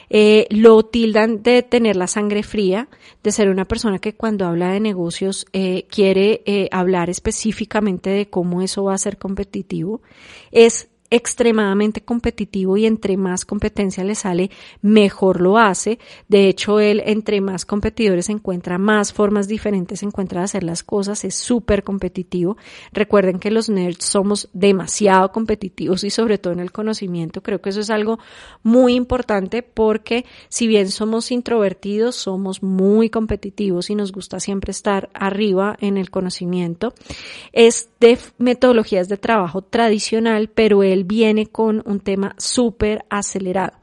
Eh, 0.09 0.47
lo 0.49 0.83
tildan 0.83 1.43
de 1.43 1.61
tener 1.61 1.95
la 1.95 2.07
sangre 2.07 2.43
fría, 2.43 2.87
de 3.23 3.31
ser 3.31 3.49
una 3.49 3.65
persona 3.65 3.99
que 3.99 4.13
cuando 4.13 4.45
habla 4.45 4.71
de 4.71 4.79
negocios 4.79 5.45
eh, 5.53 5.85
quiere 5.89 6.41
eh, 6.45 6.67
hablar 6.71 7.09
específicamente 7.09 8.09
de 8.09 8.29
cómo 8.29 8.61
eso 8.61 8.83
va 8.83 8.93
a 8.93 8.97
ser 8.97 9.17
competitivo. 9.17 10.01
Es 10.51 10.87
extremadamente 11.11 12.01
competitivo 12.01 12.77
y 12.77 12.85
entre 12.85 13.17
más 13.17 13.45
competencia 13.45 14.03
le 14.03 14.15
sale, 14.15 14.49
mejor 14.81 15.41
lo 15.41 15.57
hace. 15.57 15.99
De 16.29 16.47
hecho, 16.47 16.79
él 16.79 17.03
entre 17.05 17.41
más 17.41 17.65
competidores 17.65 18.29
encuentra 18.29 18.77
más 18.77 19.11
formas 19.11 19.49
diferentes, 19.49 20.03
encuentra 20.03 20.39
de 20.39 20.45
hacer 20.45 20.63
las 20.63 20.83
cosas, 20.83 21.25
es 21.25 21.35
súper 21.35 21.83
competitivo. 21.83 22.55
Recuerden 22.93 23.39
que 23.39 23.51
los 23.51 23.69
nerds 23.69 24.05
somos 24.05 24.49
demasiado 24.53 25.33
competitivos 25.33 26.05
y 26.05 26.09
sobre 26.09 26.37
todo 26.37 26.53
en 26.53 26.61
el 26.61 26.71
conocimiento. 26.71 27.43
Creo 27.43 27.61
que 27.61 27.69
eso 27.69 27.81
es 27.81 27.89
algo 27.89 28.17
muy 28.63 28.95
importante 28.95 29.63
porque 29.63 30.25
si 30.47 30.65
bien 30.67 30.89
somos 30.89 31.31
introvertidos, 31.31 32.15
somos 32.15 32.63
muy 32.63 33.09
competitivos 33.09 33.89
y 33.89 33.95
nos 33.95 34.13
gusta 34.13 34.39
siempre 34.39 34.71
estar 34.71 35.09
arriba 35.13 35.75
en 35.81 35.97
el 35.97 36.09
conocimiento. 36.09 36.93
Es 37.51 37.89
de 37.99 38.17
metodologías 38.37 39.09
de 39.09 39.17
trabajo 39.17 39.61
tradicional, 39.61 40.49
pero 40.49 40.83
él 40.83 41.00
viene 41.03 41.47
con 41.47 41.81
un 41.85 41.99
tema 41.99 42.35
súper 42.37 43.05
acelerado. 43.09 43.73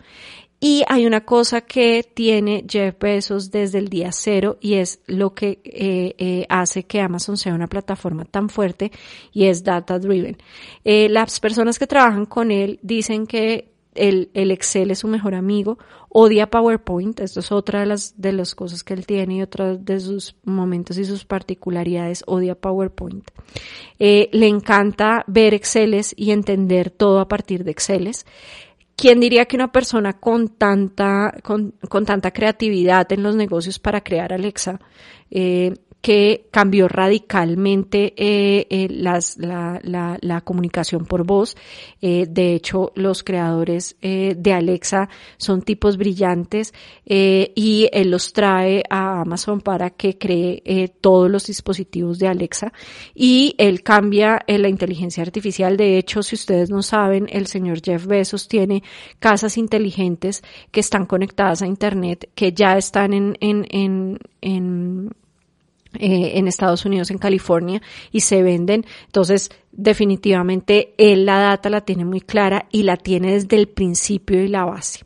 Y 0.61 0.83
hay 0.89 1.07
una 1.07 1.25
cosa 1.25 1.61
que 1.61 2.03
tiene 2.03 2.65
Jeff 2.69 2.97
Bezos 2.99 3.53
desde 3.53 3.79
el 3.79 3.89
día 3.89 4.11
cero 4.11 4.59
y 4.61 4.75
es 4.75 5.01
lo 5.07 5.33
que 5.33 5.61
eh, 5.63 6.15
eh, 6.19 6.47
hace 6.49 6.83
que 6.83 7.01
Amazon 7.01 7.37
sea 7.37 7.55
una 7.55 7.69
plataforma 7.69 8.25
tan 8.25 8.49
fuerte 8.49 8.91
y 9.33 9.45
es 9.45 9.63
data 9.63 10.01
driven. 10.01 10.37
Eh, 10.85 11.09
las 11.11 11.39
personas 11.39 11.79
que 11.79 11.87
trabajan 11.87 12.27
con 12.27 12.51
él 12.51 12.81
dicen 12.83 13.29
que 13.29 13.71
el, 13.99 14.31
el, 14.35 14.50
Excel 14.50 14.90
es 14.90 15.00
su 15.00 15.09
mejor 15.09 15.35
amigo, 15.35 15.78
odia 16.09 16.49
PowerPoint, 16.49 17.21
esto 17.21 17.40
es 17.40 17.52
otra 17.52 17.81
de 17.81 17.87
las, 17.87 18.21
de 18.21 18.33
las 18.33 18.55
cosas 18.55 18.83
que 18.85 18.95
él 18.95 19.07
tiene 19.07 19.37
y 19.37 19.43
otra 19.43 19.76
de 19.76 20.00
sus 20.00 20.37
momentos 20.45 20.99
y 20.99 21.05
sus 21.05 21.25
particularidades, 21.25 22.25
odia 22.26 22.55
PowerPoint. 22.55 23.28
Eh, 23.99 24.28
le 24.33 24.47
encanta 24.47 25.25
ver 25.26 25.55
Exceles 25.55 26.14
y 26.17 26.31
entender 26.31 26.90
todo 26.90 27.21
a 27.21 27.28
partir 27.28 27.64
de 27.64 27.73
Exceles. 27.73 28.26
¿Quién 28.97 29.21
diría 29.21 29.45
que 29.45 29.57
una 29.57 29.71
persona 29.71 30.14
con 30.14 30.49
tanta, 30.49 31.33
con, 31.45 31.75
con 31.88 32.05
tanta 32.05 32.33
creatividad 32.33 33.12
en 33.12 33.23
los 33.23 33.37
negocios 33.37 33.78
para 33.78 34.02
crear 34.02 34.33
Alexa 34.33 34.81
eh, 35.31 35.75
que 36.00 36.47
cambió 36.52 36.87
radicalmente 36.87 38.14
eh, 38.17 38.67
eh, 38.71 38.88
las, 38.88 39.37
la, 39.37 39.81
la, 39.83 40.40
comunicación 40.43 41.05
por 41.05 41.26
voz. 41.26 41.57
Eh, 42.00 42.26
de 42.28 42.55
hecho, 42.55 42.93
los 42.95 43.25
creadores 43.25 43.97
de 44.00 44.52
Alexa 44.52 45.09
son 45.37 45.62
tipos 45.62 45.97
brillantes 45.97 46.73
y 47.05 47.88
él 47.93 48.11
los 48.11 48.33
trae 48.33 48.85
a 48.88 49.21
Amazon 49.23 49.61
para 49.61 49.90
que 49.90 50.17
cree 50.17 50.88
todos 51.00 51.31
los 51.31 51.47
dispositivos 51.47 52.19
de 52.19 52.28
Alexa 52.28 52.73
y 53.14 53.55
él 53.59 53.83
cambia 53.83 54.45
la 54.47 54.69
inteligencia 54.69 55.23
artificial. 55.23 55.76
De 55.76 55.99
hecho, 55.99 56.23
si 56.23 56.37
ustedes 56.37 56.71
no 56.71 56.83
saben, 56.83 57.26
el 57.31 57.47
señor 57.47 57.81
Jeff 57.83 58.07
Bezos 58.07 58.49
tiene 58.49 58.83
casas 59.19 59.59
inteligentes 59.59 60.43
que 60.71 60.81
están 60.81 61.07
conectadas 61.07 61.62
a 61.62 61.67
Internet, 61.67 62.31
que 62.35 62.52
ya 62.52 62.76
están 62.78 63.12
en, 63.12 63.37
en, 63.40 63.67
en, 63.71 64.19
en 64.40 65.11
eh, 65.99 66.33
en 66.38 66.49
Estados 66.49 66.85
Unidos, 66.85 67.11
en 67.11 67.19
California, 67.19 67.83
y 68.12 68.21
se 68.21 68.43
venden. 68.43 68.87
Entonces, 69.07 69.50
definitivamente, 69.73 70.95
él 70.99 71.26
la 71.26 71.38
data 71.38 71.71
la 71.71 71.81
tiene 71.81 72.05
muy 72.05 72.21
clara 72.21 72.67
y 72.71 72.83
la 72.83 72.97
tiene 72.97 73.35
desde 73.35 73.57
el 73.57 73.69
principio 73.69 74.43
y 74.43 74.49
la 74.49 74.64
base. 74.64 75.05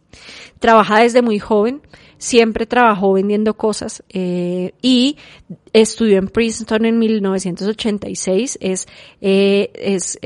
Trabaja 0.58 1.00
desde 1.00 1.22
muy 1.22 1.38
joven, 1.38 1.80
siempre 2.18 2.66
trabajó 2.66 3.14
vendiendo 3.14 3.54
cosas 3.54 4.04
eh, 4.10 4.72
y 4.82 5.16
estudió 5.72 6.18
en 6.18 6.28
Princeton 6.28 6.84
en 6.84 6.98
1986. 6.98 8.58
Es, 8.60 8.86
eh, 9.20 9.70
es 9.74 10.18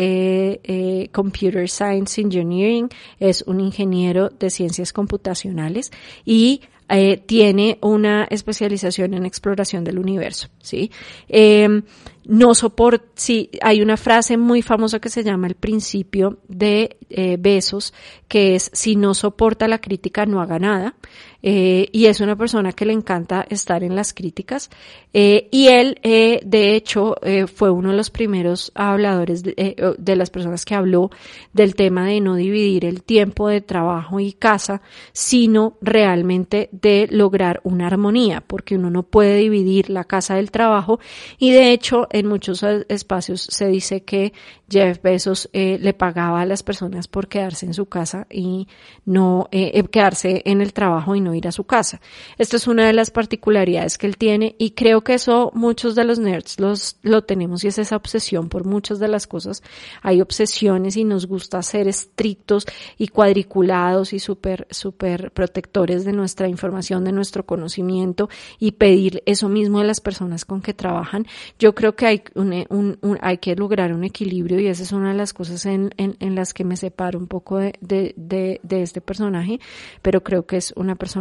Computer 1.12 1.68
Science 1.68 2.20
Engineering, 2.20 2.88
es 3.18 3.42
un 3.42 3.60
ingeniero 3.60 4.28
de 4.28 4.50
ciencias 4.50 4.92
computacionales 4.92 5.92
y 6.24 6.60
eh, 6.88 7.16
tiene 7.16 7.78
una 7.82 8.24
especialización 8.24 9.14
en 9.14 9.26
exploración 9.26 9.82
del 9.82 9.98
universo, 9.98 10.48
¿sí? 10.60 10.90
Eh, 11.28 11.82
no 12.26 12.54
soporta, 12.54 13.04
sí, 13.14 13.50
hay 13.62 13.82
una 13.82 13.96
frase 13.96 14.36
muy 14.36 14.62
famosa 14.62 15.00
que 15.00 15.08
se 15.08 15.22
llama 15.22 15.46
el 15.46 15.54
principio 15.54 16.38
de 16.48 16.96
eh, 17.08 17.36
besos, 17.38 17.94
que 18.28 18.56
es 18.56 18.70
si 18.72 18.96
no 18.96 19.14
soporta 19.14 19.68
la 19.68 19.80
crítica 19.80 20.26
no 20.26 20.40
haga 20.40 20.58
nada, 20.58 20.94
eh, 21.42 21.88
y 21.92 22.06
es 22.06 22.20
una 22.20 22.36
persona 22.36 22.72
que 22.72 22.86
le 22.86 22.92
encanta 22.92 23.46
estar 23.48 23.84
en 23.84 23.94
las 23.94 24.12
críticas, 24.12 24.70
eh, 25.12 25.48
y 25.50 25.68
él, 25.68 25.98
eh, 26.02 26.40
de 26.44 26.74
hecho, 26.74 27.16
eh, 27.22 27.46
fue 27.46 27.70
uno 27.70 27.90
de 27.90 27.96
los 27.96 28.10
primeros 28.10 28.70
habladores 28.74 29.42
de, 29.42 29.54
eh, 29.56 29.76
de 29.96 30.16
las 30.16 30.30
personas 30.30 30.64
que 30.64 30.74
habló 30.74 31.10
del 31.52 31.74
tema 31.74 32.04
de 32.04 32.20
no 32.20 32.34
dividir 32.34 32.84
el 32.84 33.02
tiempo 33.02 33.48
de 33.48 33.60
trabajo 33.60 34.20
y 34.20 34.32
casa, 34.32 34.82
sino 35.12 35.78
realmente 35.80 36.68
de 36.72 37.08
lograr 37.10 37.60
una 37.64 37.86
armonía, 37.86 38.42
porque 38.46 38.74
uno 38.76 38.90
no 38.90 39.04
puede 39.04 39.36
dividir 39.36 39.88
la 39.90 40.04
casa 40.04 40.34
del 40.34 40.50
trabajo, 40.50 41.00
y 41.38 41.52
de 41.52 41.72
hecho, 41.72 42.08
en 42.10 42.26
muchos 42.26 42.62
espacios 42.88 43.42
se 43.42 43.68
dice 43.68 44.02
que 44.02 44.32
Jeff 44.68 45.00
Bezos 45.00 45.48
eh, 45.52 45.78
le 45.80 45.94
pagaba 45.94 46.40
a 46.40 46.46
las 46.46 46.62
personas 46.62 47.06
por 47.08 47.28
quedarse 47.28 47.66
en 47.66 47.74
su 47.74 47.86
casa 47.86 48.26
y 48.30 48.66
no 49.04 49.48
quedarse 49.50 50.42
en 50.44 50.60
el 50.60 50.72
trabajo 50.72 51.14
y 51.14 51.20
no 51.20 51.35
ir 51.36 51.48
a 51.48 51.52
su 51.52 51.64
casa. 51.64 52.00
Esta 52.38 52.56
es 52.56 52.66
una 52.66 52.86
de 52.86 52.92
las 52.92 53.10
particularidades 53.10 53.98
que 53.98 54.06
él 54.06 54.16
tiene 54.16 54.54
y 54.58 54.70
creo 54.72 55.02
que 55.02 55.14
eso 55.14 55.50
muchos 55.54 55.94
de 55.94 56.04
los 56.04 56.18
nerds 56.18 56.58
los, 56.60 56.96
lo 57.02 57.24
tenemos 57.24 57.64
y 57.64 57.68
es 57.68 57.78
esa 57.78 57.96
obsesión 57.96 58.48
por 58.48 58.64
muchas 58.64 58.98
de 58.98 59.08
las 59.08 59.26
cosas. 59.26 59.62
Hay 60.02 60.20
obsesiones 60.20 60.96
y 60.96 61.04
nos 61.04 61.26
gusta 61.26 61.62
ser 61.62 61.88
estrictos 61.88 62.66
y 62.98 63.08
cuadriculados 63.08 64.12
y 64.12 64.18
súper, 64.18 64.66
súper 64.70 65.30
protectores 65.32 66.04
de 66.04 66.12
nuestra 66.12 66.48
información, 66.48 67.04
de 67.04 67.12
nuestro 67.12 67.44
conocimiento 67.46 68.28
y 68.58 68.72
pedir 68.72 69.22
eso 69.26 69.48
mismo 69.48 69.80
de 69.80 69.86
las 69.86 70.00
personas 70.00 70.44
con 70.44 70.60
que 70.60 70.74
trabajan. 70.74 71.26
Yo 71.58 71.74
creo 71.74 71.96
que 71.96 72.06
hay, 72.06 72.22
un, 72.34 72.98
hay 73.20 73.38
que 73.38 73.56
lograr 73.56 73.92
un 73.92 74.04
equilibrio 74.04 74.60
y 74.60 74.66
esa 74.66 74.82
es 74.82 74.92
una 74.92 75.10
de 75.10 75.16
las 75.16 75.32
cosas 75.32 75.66
en, 75.66 75.92
en, 75.96 76.16
en 76.20 76.34
las 76.34 76.54
que 76.54 76.64
me 76.64 76.76
separo 76.76 77.18
un 77.18 77.26
poco 77.26 77.58
de, 77.58 77.74
de, 77.80 78.14
de, 78.16 78.60
de 78.62 78.82
este 78.82 79.00
personaje, 79.00 79.60
pero 80.02 80.22
creo 80.22 80.46
que 80.46 80.56
es 80.56 80.72
una 80.76 80.94
persona 80.94 81.15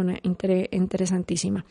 interesantísima. 0.70 1.64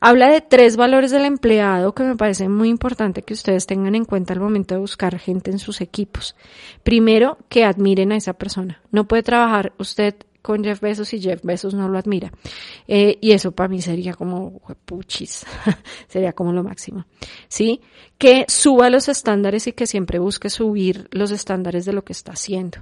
Habla 0.00 0.30
de 0.30 0.40
tres 0.40 0.76
valores 0.76 1.10
del 1.10 1.24
empleado 1.24 1.94
que 1.94 2.04
me 2.04 2.16
parece 2.16 2.48
muy 2.48 2.68
importante 2.68 3.22
que 3.22 3.34
ustedes 3.34 3.66
tengan 3.66 3.94
en 3.94 4.04
cuenta 4.04 4.32
al 4.32 4.40
momento 4.40 4.74
de 4.74 4.80
buscar 4.80 5.18
gente 5.18 5.50
en 5.50 5.58
sus 5.58 5.80
equipos. 5.80 6.36
Primero, 6.82 7.38
que 7.48 7.64
admiren 7.64 8.12
a 8.12 8.16
esa 8.16 8.34
persona. 8.34 8.80
No 8.90 9.08
puede 9.08 9.22
trabajar 9.22 9.72
usted 9.78 10.14
con 10.48 10.64
Jeff 10.64 10.80
Bezos 10.80 11.12
y 11.12 11.20
Jeff 11.20 11.42
Bezos 11.42 11.74
no 11.74 11.90
lo 11.90 11.98
admira. 11.98 12.32
Eh, 12.86 13.18
y 13.20 13.32
eso 13.32 13.52
para 13.52 13.68
mí 13.68 13.82
sería 13.82 14.14
como 14.14 14.62
puchis, 14.86 15.44
sería 16.08 16.32
como 16.32 16.54
lo 16.54 16.64
máximo. 16.64 17.04
¿Sí? 17.48 17.82
Que 18.16 18.46
suba 18.48 18.88
los 18.88 19.10
estándares 19.10 19.66
y 19.66 19.72
que 19.72 19.86
siempre 19.86 20.18
busque 20.18 20.48
subir 20.48 21.06
los 21.10 21.32
estándares 21.32 21.84
de 21.84 21.92
lo 21.92 22.02
que 22.02 22.14
está 22.14 22.32
haciendo. 22.32 22.78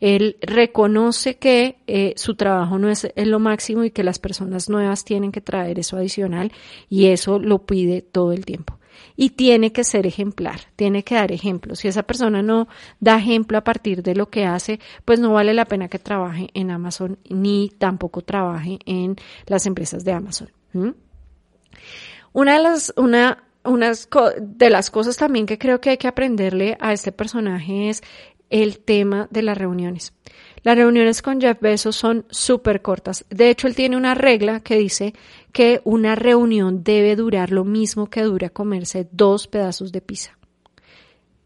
Él 0.00 0.38
reconoce 0.40 1.36
que 1.36 1.76
eh, 1.86 2.14
su 2.16 2.36
trabajo 2.36 2.78
no 2.78 2.88
es, 2.88 3.06
es 3.14 3.26
lo 3.26 3.38
máximo 3.38 3.84
y 3.84 3.90
que 3.90 4.02
las 4.02 4.18
personas 4.18 4.70
nuevas 4.70 5.04
tienen 5.04 5.30
que 5.30 5.42
traer 5.42 5.78
eso 5.78 5.98
adicional 5.98 6.52
y 6.88 7.08
eso 7.08 7.38
lo 7.38 7.66
pide 7.66 8.00
todo 8.00 8.32
el 8.32 8.46
tiempo 8.46 8.79
y 9.16 9.30
tiene 9.30 9.72
que 9.72 9.84
ser 9.84 10.06
ejemplar, 10.06 10.60
tiene 10.76 11.02
que 11.04 11.14
dar 11.14 11.32
ejemplo. 11.32 11.74
Si 11.74 11.88
esa 11.88 12.02
persona 12.02 12.42
no 12.42 12.68
da 13.00 13.18
ejemplo 13.18 13.58
a 13.58 13.64
partir 13.64 14.02
de 14.02 14.14
lo 14.14 14.30
que 14.30 14.44
hace, 14.44 14.80
pues 15.04 15.20
no 15.20 15.32
vale 15.32 15.54
la 15.54 15.64
pena 15.64 15.88
que 15.88 15.98
trabaje 15.98 16.48
en 16.54 16.70
Amazon 16.70 17.18
ni 17.28 17.70
tampoco 17.78 18.22
trabaje 18.22 18.78
en 18.86 19.16
las 19.46 19.66
empresas 19.66 20.04
de 20.04 20.12
Amazon. 20.12 20.50
Una 22.32 22.56
de 22.56 22.62
las, 22.62 22.92
una, 22.96 23.44
unas 23.64 24.08
de 24.40 24.70
las 24.70 24.90
cosas 24.90 25.16
también 25.16 25.46
que 25.46 25.58
creo 25.58 25.80
que 25.80 25.90
hay 25.90 25.98
que 25.98 26.08
aprenderle 26.08 26.76
a 26.80 26.92
este 26.92 27.12
personaje 27.12 27.88
es 27.88 28.02
el 28.50 28.78
tema 28.80 29.28
de 29.30 29.42
las 29.42 29.56
reuniones. 29.56 30.12
Las 30.62 30.76
reuniones 30.76 31.22
con 31.22 31.40
Jeff 31.40 31.60
Bezos 31.60 31.96
son 31.96 32.26
súper 32.30 32.82
cortas. 32.82 33.24
De 33.30 33.50
hecho, 33.50 33.66
él 33.66 33.74
tiene 33.74 33.96
una 33.96 34.14
regla 34.14 34.60
que 34.60 34.76
dice 34.76 35.14
que 35.52 35.80
una 35.84 36.14
reunión 36.14 36.84
debe 36.84 37.16
durar 37.16 37.50
lo 37.50 37.64
mismo 37.64 38.08
que 38.08 38.22
dura 38.22 38.50
comerse 38.50 39.08
dos 39.10 39.46
pedazos 39.46 39.92
de 39.92 40.00
pizza. 40.00 40.36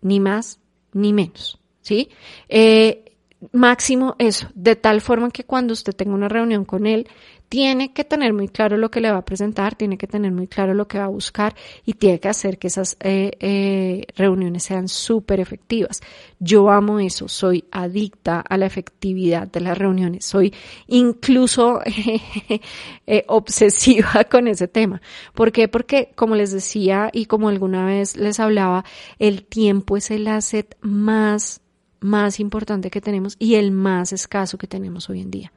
Ni 0.00 0.20
más 0.20 0.58
ni 0.92 1.12
menos. 1.12 1.58
¿Sí? 1.80 2.08
Eh, 2.48 3.04
máximo 3.52 4.16
eso, 4.18 4.48
de 4.54 4.76
tal 4.76 5.00
forma 5.00 5.30
que 5.30 5.44
cuando 5.44 5.72
usted 5.72 5.92
tenga 5.92 6.14
una 6.14 6.28
reunión 6.28 6.64
con 6.64 6.86
él, 6.86 7.08
tiene 7.54 7.92
que 7.92 8.02
tener 8.02 8.32
muy 8.32 8.48
claro 8.48 8.76
lo 8.76 8.90
que 8.90 9.00
le 9.00 9.12
va 9.12 9.18
a 9.18 9.24
presentar, 9.24 9.76
tiene 9.76 9.96
que 9.96 10.08
tener 10.08 10.32
muy 10.32 10.48
claro 10.48 10.74
lo 10.74 10.88
que 10.88 10.98
va 10.98 11.04
a 11.04 11.08
buscar 11.08 11.54
y 11.86 11.92
tiene 11.92 12.18
que 12.18 12.26
hacer 12.26 12.58
que 12.58 12.66
esas 12.66 12.96
eh, 12.98 13.30
eh, 13.38 14.06
reuniones 14.16 14.64
sean 14.64 14.88
súper 14.88 15.38
efectivas. 15.38 16.00
Yo 16.40 16.68
amo 16.68 16.98
eso, 16.98 17.28
soy 17.28 17.62
adicta 17.70 18.40
a 18.40 18.56
la 18.56 18.66
efectividad 18.66 19.46
de 19.46 19.60
las 19.60 19.78
reuniones, 19.78 20.24
soy 20.24 20.52
incluso 20.88 21.78
eh, 23.06 23.24
obsesiva 23.28 24.24
con 24.28 24.48
ese 24.48 24.66
tema. 24.66 25.00
¿Por 25.32 25.52
qué? 25.52 25.68
Porque, 25.68 26.10
como 26.16 26.34
les 26.34 26.50
decía 26.50 27.08
y 27.12 27.26
como 27.26 27.50
alguna 27.50 27.86
vez 27.86 28.16
les 28.16 28.40
hablaba, 28.40 28.84
el 29.20 29.44
tiempo 29.44 29.96
es 29.96 30.10
el 30.10 30.26
asset 30.26 30.76
más 30.80 31.60
más 32.04 32.38
importante 32.38 32.90
que 32.90 33.00
tenemos 33.00 33.34
y 33.38 33.54
el 33.54 33.70
más 33.70 34.12
escaso 34.12 34.58
que 34.58 34.66
tenemos 34.66 35.08
hoy 35.08 35.22
en 35.22 35.30
día. 35.30 35.52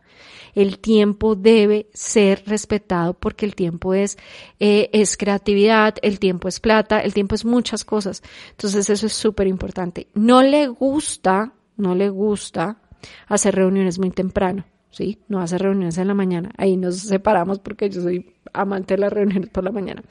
El 0.56 0.80
tiempo 0.80 1.36
debe 1.36 1.90
ser 1.94 2.42
respetado 2.48 3.14
porque 3.14 3.46
el 3.46 3.54
tiempo 3.54 3.94
es, 3.94 4.18
eh, 4.60 4.90
es 4.94 5.18
creatividad, 5.18 5.96
el 6.02 6.20
tiempo 6.20 6.48
es 6.48 6.62
plata, 6.62 7.02
el 7.02 7.14
tiempo 7.14 7.36
es 7.36 7.44
muchas 7.44 7.84
cosas. 7.84 8.24
Entonces 8.52 8.90
eso 8.90 9.08
es 9.08 9.14
súper 9.14 9.48
importante. 9.48 10.08
No 10.14 10.42
le 10.42 10.68
gusta, 10.68 11.52
no 11.76 11.96
le 11.96 12.10
gusta 12.10 12.78
hacer 13.28 13.54
reuniones 13.54 14.00
muy 14.00 14.12
temprano. 14.12 14.64
¿sí? 14.90 15.20
No 15.28 15.42
hacer 15.42 15.62
reuniones 15.62 15.98
en 15.98 16.08
la 16.08 16.14
mañana. 16.14 16.52
Ahí 16.58 16.78
nos 16.78 16.96
separamos 16.96 17.60
porque 17.60 17.90
yo 17.90 18.02
soy 18.02 18.34
amante 18.54 18.96
de 18.96 19.02
las 19.02 19.12
reuniones 19.12 19.50
por 19.50 19.66
la 19.66 19.72
mañana. 19.72 20.02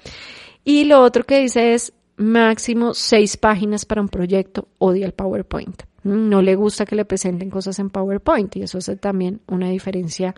Y 0.65 0.85
lo 0.85 1.01
otro 1.01 1.25
que 1.25 1.41
dice 1.41 1.73
es 1.73 1.95
máximo 2.19 2.93
seis 2.93 3.39
páginas 3.39 3.87
para 3.87 4.03
un 4.03 4.09
proyecto, 4.09 4.69
odia 4.79 5.07
el 5.07 5.13
PowerPoint. 5.13 5.83
No 6.07 6.41
le 6.41 6.55
gusta 6.55 6.87
que 6.87 6.95
le 6.95 7.05
presenten 7.05 7.51
cosas 7.51 7.79
en 7.79 7.91
PowerPoint 7.91 8.55
y 8.57 8.63
eso 8.63 8.79
hace 8.79 8.97
también 8.97 9.41
una 9.49 9.69
diferencia 9.69 10.35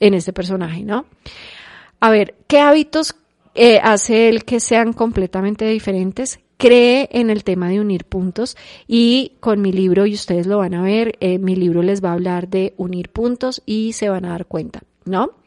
en 0.00 0.14
este 0.14 0.32
personaje, 0.32 0.84
¿no? 0.84 1.04
A 2.00 2.10
ver, 2.10 2.34
¿qué 2.46 2.58
hábitos 2.58 3.14
eh, 3.54 3.78
hace 3.82 4.28
él 4.28 4.44
que 4.44 4.58
sean 4.58 4.92
completamente 4.92 5.66
diferentes? 5.66 6.40
Cree 6.56 7.08
en 7.12 7.28
el 7.28 7.44
tema 7.44 7.68
de 7.68 7.80
unir 7.80 8.04
puntos 8.04 8.56
y 8.88 9.32
con 9.40 9.60
mi 9.60 9.72
libro, 9.72 10.06
y 10.06 10.14
ustedes 10.14 10.46
lo 10.46 10.58
van 10.58 10.74
a 10.74 10.82
ver, 10.82 11.16
eh, 11.20 11.38
mi 11.38 11.56
libro 11.56 11.82
les 11.82 12.02
va 12.02 12.10
a 12.10 12.14
hablar 12.14 12.48
de 12.48 12.72
unir 12.76 13.10
puntos 13.10 13.62
y 13.66 13.92
se 13.92 14.08
van 14.08 14.24
a 14.24 14.30
dar 14.30 14.46
cuenta, 14.46 14.82
¿no? 15.04 15.41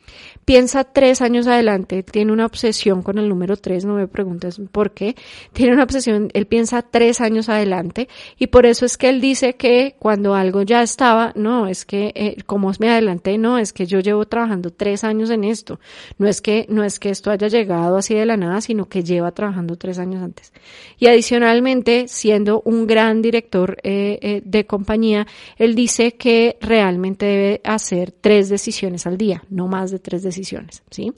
Piensa 0.45 0.83
tres 0.83 1.21
años 1.21 1.47
adelante, 1.47 2.03
tiene 2.03 2.31
una 2.31 2.45
obsesión 2.45 3.01
con 3.01 3.17
el 3.17 3.27
número 3.27 3.57
tres, 3.57 3.85
no 3.85 3.95
me 3.95 4.07
preguntes 4.07 4.61
por 4.71 4.91
qué, 4.91 5.15
tiene 5.53 5.73
una 5.73 5.83
obsesión, 5.83 6.29
él 6.33 6.45
piensa 6.45 6.81
tres 6.83 7.21
años 7.21 7.49
adelante 7.49 8.07
y 8.37 8.47
por 8.47 8.65
eso 8.65 8.85
es 8.85 8.97
que 8.97 9.09
él 9.09 9.21
dice 9.21 9.55
que 9.55 9.95
cuando 9.97 10.35
algo 10.35 10.61
ya 10.61 10.83
estaba, 10.83 11.33
no, 11.35 11.67
es 11.67 11.85
que 11.85 12.11
eh, 12.15 12.37
como 12.45 12.71
me 12.79 12.89
adelanté, 12.89 13.37
no, 13.37 13.57
es 13.57 13.73
que 13.73 13.85
yo 13.85 13.99
llevo 13.99 14.25
trabajando 14.25 14.71
tres 14.71 15.03
años 15.03 15.29
en 15.29 15.43
esto, 15.43 15.79
no 16.17 16.27
es 16.27 16.41
que, 16.41 16.65
no 16.69 16.83
es 16.83 16.99
que 16.99 17.09
esto 17.09 17.31
haya 17.31 17.47
llegado 17.47 17.97
así 17.97 18.13
de 18.13 18.25
la 18.25 18.37
nada, 18.37 18.61
sino 18.61 18.87
que 18.87 19.03
lleva 19.03 19.31
trabajando 19.31 19.77
tres 19.77 19.99
años 19.99 20.21
antes. 20.21 20.53
Y 20.97 21.07
adicionalmente, 21.07 22.07
siendo 22.07 22.61
un 22.65 22.87
gran 22.87 23.21
director 23.21 23.77
eh, 23.83 24.19
eh, 24.21 24.41
de 24.43 24.65
compañía, 24.65 25.27
él 25.57 25.75
dice 25.75 26.13
que 26.13 26.57
realmente 26.61 27.25
debe 27.25 27.61
hacer 27.63 28.11
tres 28.11 28.49
decisiones 28.49 29.05
al 29.07 29.17
día, 29.17 29.43
no 29.49 29.67
más 29.67 29.91
de 29.91 29.94
tres 29.99 30.23
decisiones 30.23 30.35
decisiones, 30.45 30.83
¿sí? 30.91 31.13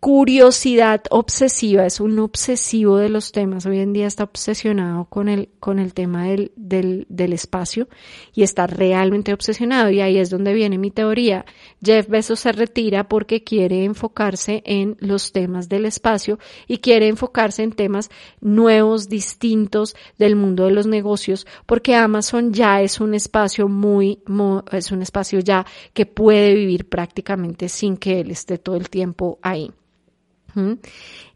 Curiosidad 0.00 1.02
obsesiva, 1.10 1.84
es 1.84 1.98
un 1.98 2.20
obsesivo 2.20 2.98
de 2.98 3.08
los 3.08 3.32
temas. 3.32 3.66
Hoy 3.66 3.80
en 3.80 3.92
día 3.92 4.06
está 4.06 4.24
obsesionado 4.24 5.06
con 5.06 5.28
el, 5.28 5.48
con 5.58 5.80
el 5.80 5.92
tema 5.92 6.26
del, 6.26 6.52
del, 6.54 7.04
del, 7.08 7.32
espacio 7.32 7.88
y 8.32 8.44
está 8.44 8.68
realmente 8.68 9.32
obsesionado. 9.32 9.90
Y 9.90 10.00
ahí 10.00 10.18
es 10.18 10.30
donde 10.30 10.54
viene 10.54 10.78
mi 10.78 10.92
teoría. 10.92 11.44
Jeff 11.82 12.08
Bezos 12.08 12.40
se 12.40 12.52
retira 12.52 13.08
porque 13.08 13.42
quiere 13.42 13.84
enfocarse 13.84 14.62
en 14.66 14.96
los 15.00 15.32
temas 15.32 15.68
del 15.68 15.84
espacio 15.84 16.38
y 16.68 16.78
quiere 16.78 17.08
enfocarse 17.08 17.64
en 17.64 17.72
temas 17.72 18.08
nuevos, 18.40 19.08
distintos 19.08 19.96
del 20.16 20.36
mundo 20.36 20.66
de 20.66 20.70
los 20.70 20.86
negocios, 20.86 21.44
porque 21.66 21.96
Amazon 21.96 22.52
ya 22.52 22.82
es 22.82 23.00
un 23.00 23.14
espacio 23.14 23.68
muy, 23.68 24.22
es 24.70 24.92
un 24.92 25.02
espacio 25.02 25.40
ya 25.40 25.66
que 25.92 26.06
puede 26.06 26.54
vivir 26.54 26.88
prácticamente 26.88 27.68
sin 27.68 27.96
que 27.96 28.20
él 28.20 28.30
esté 28.30 28.58
todo 28.58 28.76
el 28.76 28.90
tiempo 28.90 29.40
ahí. 29.42 29.72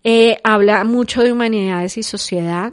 Eh, 0.04 0.38
habla 0.42 0.84
mucho 0.84 1.22
de 1.22 1.32
humanidades 1.32 1.96
y 1.96 2.02
sociedad. 2.02 2.72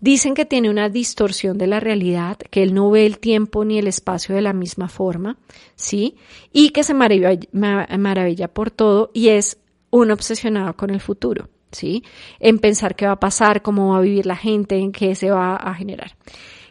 Dicen 0.00 0.34
que 0.34 0.44
tiene 0.44 0.68
una 0.68 0.88
distorsión 0.88 1.58
de 1.58 1.68
la 1.68 1.78
realidad, 1.78 2.36
que 2.50 2.64
él 2.64 2.74
no 2.74 2.90
ve 2.90 3.06
el 3.06 3.18
tiempo 3.18 3.64
ni 3.64 3.78
el 3.78 3.86
espacio 3.86 4.34
de 4.34 4.42
la 4.42 4.52
misma 4.52 4.88
forma, 4.88 5.38
¿sí? 5.76 6.16
Y 6.52 6.70
que 6.70 6.82
se 6.82 6.92
maravilla, 6.92 8.48
por 8.48 8.72
todo 8.72 9.12
y 9.14 9.28
es 9.28 9.58
un 9.90 10.10
obsesionado 10.10 10.76
con 10.76 10.90
el 10.90 11.00
futuro, 11.00 11.48
¿sí? 11.70 12.02
En 12.40 12.58
pensar 12.58 12.96
qué 12.96 13.06
va 13.06 13.12
a 13.12 13.20
pasar, 13.20 13.62
cómo 13.62 13.92
va 13.92 13.98
a 13.98 14.00
vivir 14.00 14.26
la 14.26 14.34
gente, 14.34 14.76
en 14.76 14.90
qué 14.90 15.14
se 15.14 15.30
va 15.30 15.54
a 15.54 15.72
generar. 15.74 16.16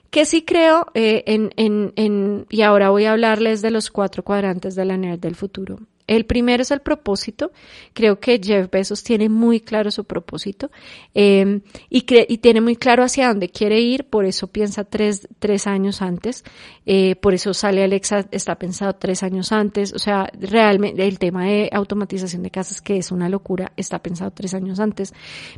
Que 0.09 0.25
sí 0.25 0.41
creo 0.41 0.87
eh, 0.93 1.23
en, 1.25 1.53
en, 1.55 1.93
en, 1.95 2.45
y 2.49 2.63
ahora 2.63 2.89
voy 2.89 3.05
a 3.05 3.13
hablarles 3.13 3.61
de 3.61 3.71
los 3.71 3.91
cuatro 3.91 4.23
cuadrantes 4.23 4.75
de 4.75 4.83
la 4.83 4.97
nerd 4.97 5.19
del 5.19 5.35
futuro. 5.35 5.79
El 6.07 6.25
primero 6.25 6.63
es 6.63 6.71
el 6.71 6.81
propósito. 6.81 7.51
Creo 7.93 8.19
que 8.19 8.39
Jeff 8.43 8.69
Bezos 8.69 9.03
tiene 9.03 9.29
muy 9.29 9.59
claro 9.59 9.91
su 9.91 10.03
propósito 10.03 10.71
eh, 11.13 11.61
y, 11.89 12.01
tiene 12.01 12.61
muy 12.61 12.75
claro 12.75 13.03
hacia 13.03 13.27
dónde 13.27 13.49
quiere 13.49 13.79
ir, 13.79 14.05
por 14.05 14.25
eso 14.25 14.47
piensa 14.47 14.83
tres, 14.83 15.27
tres 15.39 15.67
años 15.67 16.01
antes, 16.01 16.43
eh, 16.85 17.15
por 17.15 17.33
eso 17.33 17.53
sale 17.53 17.83
Alexa, 17.83 18.27
está 18.31 18.55
pensado 18.55 18.93
tres 18.93 19.23
años 19.23 19.51
antes, 19.51 19.93
o 19.93 19.99
sea, 19.99 20.29
realmente 20.39 21.07
el 21.07 21.19
tema 21.19 21.45
de 21.45 21.69
automatización 21.71 22.43
de 22.43 22.51
casas, 22.51 22.81
que 22.81 22.97
es 22.97 23.11
una 23.11 23.29
locura, 23.29 23.71
está 23.77 23.99
pensado 23.99 24.31
tres 24.31 24.53
años 24.53 24.79
antes. 24.79 25.13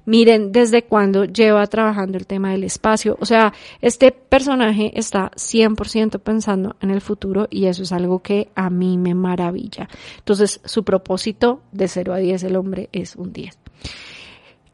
Miren 0.06 0.52
desde 0.52 0.84
cuándo 0.84 1.26
lleva 1.26 1.66
trabajando 1.68 2.18
el 2.18 2.28
tema 2.28 2.52
del 2.52 2.64
espacio, 2.64 3.18
o 3.20 3.26
sea, 3.26 3.54
este 3.82 4.12
personaje 4.12 4.92
está 4.96 5.32
100% 5.32 6.20
pensando 6.20 6.76
en 6.82 6.92
el 6.92 7.02
futuro 7.02 7.48
y 7.50 7.66
eso 7.66 7.84
es 7.84 7.92
algo 7.92 8.20
que 8.20 8.50
a 8.56 8.70
mí 8.70 8.98
me 8.98 9.14
maravilla. 9.14 9.88
Su 10.36 10.84
propósito 10.84 11.62
de 11.72 11.88
0 11.88 12.14
a 12.14 12.18
10 12.18 12.44
el 12.44 12.56
hombre 12.56 12.90
es 12.92 13.16
un 13.16 13.34
10. 13.34 13.58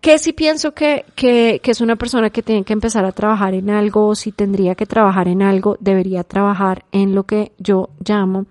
Que 0.02 0.18
si 0.18 0.32
pienso 0.32 0.74
que, 0.74 1.06
que, 1.16 1.60
que, 1.62 1.72
es 1.72 1.82
una 1.82 1.98
persona 1.98 2.30
que 2.30 2.42
tiene 2.42 2.64
que 2.64 2.72
empezar 2.72 3.04
a 3.04 3.12
trabajar 3.12 3.54
en 3.54 3.70
algo, 3.70 4.16
si 4.16 4.32
tendría 4.32 4.76
que 4.76 4.86
trabajar 4.86 5.28
en 5.28 5.42
algo, 5.42 5.78
debería 5.82 6.24
trabajar 6.24 6.86
en 6.94 7.16
lo 7.16 7.26
que 7.26 7.52
yo 7.58 7.90
llamo 8.06 8.46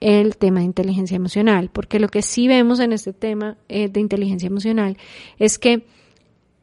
el 0.00 0.36
tema 0.36 0.60
de 0.60 0.66
inteligencia 0.66 1.16
emocional, 1.16 1.70
porque 1.72 1.98
lo 1.98 2.08
que 2.08 2.22
sí 2.22 2.48
vemos 2.48 2.80
en 2.80 2.92
este 2.92 3.12
tema 3.12 3.56
eh, 3.68 3.88
de 3.88 4.00
inteligencia 4.00 4.46
emocional 4.46 4.96
es 5.38 5.58
que 5.58 5.84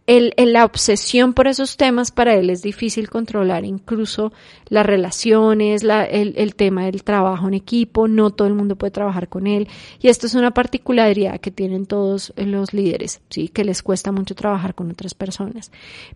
el, 0.08 0.34
la 0.38 0.66
obsesión 0.66 1.34
por 1.34 1.48
esos 1.48 1.78
temas 1.78 2.12
para 2.12 2.36
él 2.36 2.52
es 2.52 2.62
difícil 2.62 3.10
controlar, 3.10 3.66
incluso 3.66 4.32
las 4.70 4.86
relaciones, 4.86 5.84
la, 5.84 6.06
el, 6.06 6.36
el, 6.38 6.54
tema 6.54 6.86
del 6.86 7.04
trabajo 7.04 7.48
en 7.48 7.56
equipo, 7.56 8.08
no 8.08 8.30
todo 8.30 8.48
el 8.48 8.54
mundo 8.54 8.76
puede 8.76 8.92
trabajar 8.92 9.30
con 9.30 9.48
él. 9.48 9.68
Y 10.00 10.10
esto 10.10 10.28
es 10.28 10.36
una 10.36 10.52
particularidad 10.52 11.40
que 11.40 11.50
tienen 11.50 11.88
todos 11.88 12.34
los 12.38 12.74
líderes, 12.74 13.22
¿sí? 13.30 13.48
que 13.48 13.64
les 13.64 13.82
cuesta 13.82 14.12
mucho 14.12 14.36
trabajar 14.36 14.76
con 14.76 14.92
otras 14.92 15.16
personas. 15.16 15.72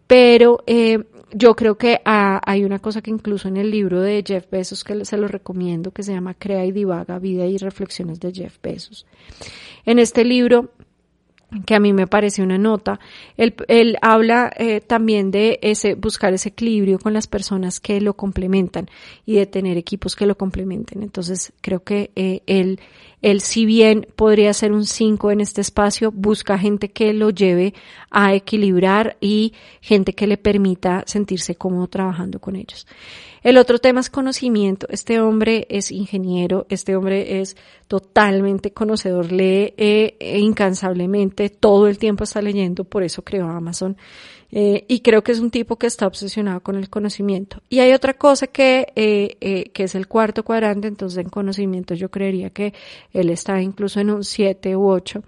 Pero 0.05 0.63
eh, 0.67 1.03
yo 1.31 1.55
creo 1.55 1.77
que 1.77 2.01
ah, 2.05 2.41
hay 2.45 2.63
una 2.63 2.77
cosa 2.77 3.01
que 3.01 3.09
incluso 3.09 3.47
en 3.47 3.57
el 3.57 3.71
libro 3.71 4.01
de 4.01 4.23
Jeff 4.25 4.45
Bezos, 4.51 4.83
que 4.83 5.03
se 5.03 5.17
lo 5.17 5.27
recomiendo, 5.27 5.91
que 5.91 6.03
se 6.03 6.13
llama 6.13 6.35
Crea 6.35 6.63
y 6.65 6.71
Divaga, 6.71 7.17
Vida 7.17 7.47
y 7.47 7.57
Reflexiones 7.57 8.19
de 8.19 8.31
Jeff 8.31 8.57
Bezos. 8.61 9.07
En 9.85 9.97
este 9.97 10.23
libro 10.23 10.69
que 11.65 11.75
a 11.75 11.79
mí 11.79 11.93
me 11.93 12.07
parece 12.07 12.43
una 12.43 12.57
nota. 12.57 12.99
Él, 13.37 13.55
él 13.67 13.97
habla 14.01 14.51
eh, 14.55 14.81
también 14.81 15.31
de 15.31 15.59
ese, 15.61 15.95
buscar 15.95 16.33
ese 16.33 16.49
equilibrio 16.49 16.99
con 16.99 17.13
las 17.13 17.27
personas 17.27 17.79
que 17.79 17.99
lo 18.01 18.15
complementan 18.15 18.89
y 19.25 19.35
de 19.35 19.45
tener 19.45 19.77
equipos 19.77 20.15
que 20.15 20.25
lo 20.25 20.37
complementen. 20.37 21.01
Entonces, 21.01 21.51
creo 21.61 21.83
que 21.83 22.11
eh, 22.15 22.41
él, 22.45 22.79
él, 23.21 23.41
si 23.41 23.65
bien 23.65 24.07
podría 24.15 24.53
ser 24.53 24.71
un 24.71 24.85
5 24.85 25.31
en 25.31 25.41
este 25.41 25.61
espacio, 25.61 26.11
busca 26.11 26.59
gente 26.59 26.91
que 26.91 27.13
lo 27.13 27.31
lleve 27.31 27.73
a 28.11 28.33
equilibrar 28.33 29.17
y 29.19 29.53
gente 29.81 30.13
que 30.13 30.27
le 30.27 30.37
permita 30.37 31.03
sentirse 31.07 31.55
cómodo 31.55 31.87
trabajando 31.87 32.39
con 32.39 32.55
ellos. 32.55 32.85
El 33.41 33.57
otro 33.57 33.79
tema 33.79 34.01
es 34.01 34.09
conocimiento. 34.09 34.87
Este 34.89 35.19
hombre 35.21 35.65
es 35.69 35.91
ingeniero, 35.91 36.65
este 36.69 36.95
hombre 36.95 37.39
es 37.39 37.55
totalmente 37.89 38.71
conocedor, 38.71 39.31
lee 39.31 39.73
eh, 39.75 40.37
incansablemente, 40.37 41.49
todo 41.49 41.87
el 41.87 41.97
tiempo 41.97 42.23
está 42.23 42.39
leyendo, 42.39 42.83
por 42.83 43.01
eso 43.03 43.23
creó 43.23 43.49
Amazon. 43.49 43.97
Eh, 44.51 44.85
y 44.87 45.01
creo 45.01 45.23
que 45.23 45.31
es 45.31 45.39
un 45.39 45.51
tipo 45.51 45.75
que 45.75 45.85
está 45.85 46.07
obsesionado 46.07 46.61
con 46.61 46.75
el 46.75 46.89
conocimiento. 46.89 47.61
Y 47.69 47.79
hay 47.79 47.93
otra 47.93 48.15
cosa 48.15 48.47
que, 48.47 48.91
eh, 48.95 49.37
eh, 49.41 49.69
que 49.73 49.83
es 49.83 49.93
el 49.93 50.07
cuarto 50.07 50.43
cuadrante, 50.43 50.87
entonces 50.87 51.19
en 51.19 51.29
conocimiento 51.29 51.93
yo 51.93 52.09
creería 52.09 52.49
que 52.49 52.73
él 53.13 53.29
está 53.29 53.61
incluso 53.61 53.99
en 53.99 54.09
un 54.09 54.23
7 54.23 54.75
u 54.75 54.89
8. 54.89 55.21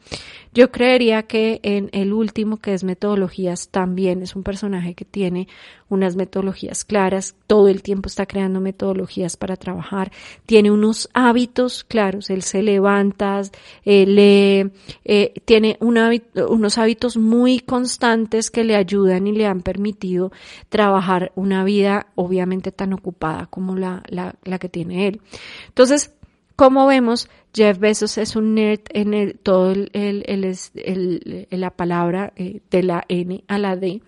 Yo 0.53 0.71
creería 0.71 1.23
que 1.23 1.59
en 1.63 1.89
el 1.93 2.13
último, 2.13 2.57
que 2.57 2.73
es 2.73 2.83
metodologías, 2.83 3.69
también 3.69 4.21
es 4.23 4.35
un 4.35 4.43
personaje 4.43 4.95
que 4.95 5.05
tiene 5.05 5.47
unas 5.87 6.15
metodologías 6.15 6.83
claras, 6.83 7.35
todo 7.47 7.67
el 7.67 7.83
tiempo 7.83 8.07
está 8.07 8.25
creando 8.25 8.59
metodologías 8.59 9.37
para 9.37 9.55
trabajar, 9.55 10.11
tiene 10.45 10.71
unos 10.71 11.09
hábitos 11.13 11.83
claros, 11.83 12.29
él 12.29 12.41
se 12.51 12.61
levanta, 12.61 13.41
eh, 13.85 14.05
lee, 14.05 14.71
eh, 15.05 15.33
tiene 15.45 15.77
unos 15.79 16.77
hábitos 16.77 17.15
muy 17.15 17.59
constantes 17.59 18.51
que 18.51 18.65
le 18.65 18.75
ayudan 18.75 19.25
y 19.25 19.31
le 19.31 19.45
han 19.45 19.61
permitido 19.61 20.33
trabajar 20.67 21.31
una 21.35 21.63
vida 21.63 22.07
obviamente 22.15 22.73
tan 22.73 22.91
ocupada 22.91 23.45
como 23.45 23.77
la, 23.77 24.03
la, 24.09 24.59
que 24.59 24.67
tiene 24.67 25.07
él. 25.07 25.21
Entonces, 25.69 26.13
como 26.57 26.87
vemos, 26.87 27.29
Jeff 27.53 27.79
Bezos 27.79 28.17
es 28.17 28.35
un 28.35 28.53
nerd 28.53 28.81
en 28.89 29.13
el, 29.13 29.39
todo 29.39 29.71
el, 29.71 29.89
el, 29.93 31.47
la 31.49 31.69
palabra 31.69 32.33
eh, 32.35 32.59
de 32.69 32.83
la 32.83 33.05
N 33.07 33.45
a 33.47 33.57
la 33.57 33.77
D, 33.77 34.01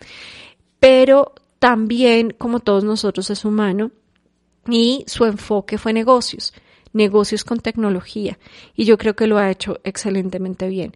pero 0.81 1.33
también, 1.59 2.31
como 2.37 2.59
todos 2.59 2.83
nosotros, 2.83 3.29
es 3.29 3.45
humano 3.45 3.91
y 4.67 5.05
su 5.07 5.23
enfoque 5.23 5.77
fue 5.77 5.93
negocios 5.93 6.53
negocios 6.93 7.43
con 7.43 7.59
tecnología 7.59 8.37
y 8.75 8.85
yo 8.85 8.97
creo 8.97 9.15
que 9.15 9.27
lo 9.27 9.37
ha 9.37 9.51
hecho 9.51 9.81
excelentemente 9.83 10.67
bien. 10.67 10.93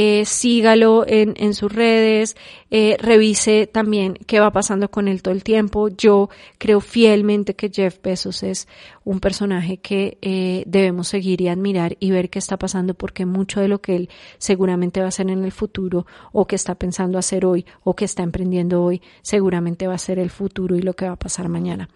Eh, 0.00 0.24
sígalo 0.26 1.04
en, 1.08 1.34
en, 1.38 1.54
sus 1.54 1.72
redes, 1.72 2.36
eh, 2.70 2.96
revise 3.00 3.66
también 3.66 4.14
qué 4.28 4.38
va 4.38 4.52
pasando 4.52 4.92
con 4.92 5.08
él 5.08 5.22
todo 5.22 5.34
el 5.34 5.42
tiempo. 5.42 5.88
Yo 5.88 6.30
creo 6.56 6.80
fielmente 6.80 7.56
que 7.56 7.68
Jeff 7.68 8.00
Bezos 8.00 8.44
es 8.44 8.68
un 9.08 9.18
personaje 9.18 9.78
que 9.78 10.18
eh, 10.22 10.62
debemos 10.66 11.08
seguir 11.08 11.40
y 11.40 11.48
admirar 11.48 11.96
y 11.98 12.10
ver 12.12 12.30
qué 12.30 12.38
está 12.38 12.58
pasando 12.58 12.92
porque 12.92 13.24
mucho 13.24 13.60
de 13.60 13.66
lo 13.66 13.80
que 13.80 13.96
él 13.96 14.10
seguramente 14.36 15.00
va 15.00 15.06
a 15.06 15.08
hacer 15.08 15.30
en 15.30 15.42
el 15.42 15.50
futuro 15.50 16.06
o 16.30 16.46
que 16.46 16.56
está 16.56 16.74
pensando 16.74 17.18
hacer 17.18 17.46
hoy 17.46 17.64
o 17.84 17.96
que 17.96 18.04
está 18.04 18.22
emprendiendo 18.22 18.84
hoy 18.84 19.00
seguramente 19.22 19.88
va 19.88 19.94
a 19.94 19.98
ser 19.98 20.18
el 20.18 20.30
futuro 20.30 20.76
y 20.76 20.82
lo 20.82 20.92
que 20.92 21.06
va 21.06 21.12
a 21.12 21.16
pasar 21.16 21.48
mañana. 21.48 21.88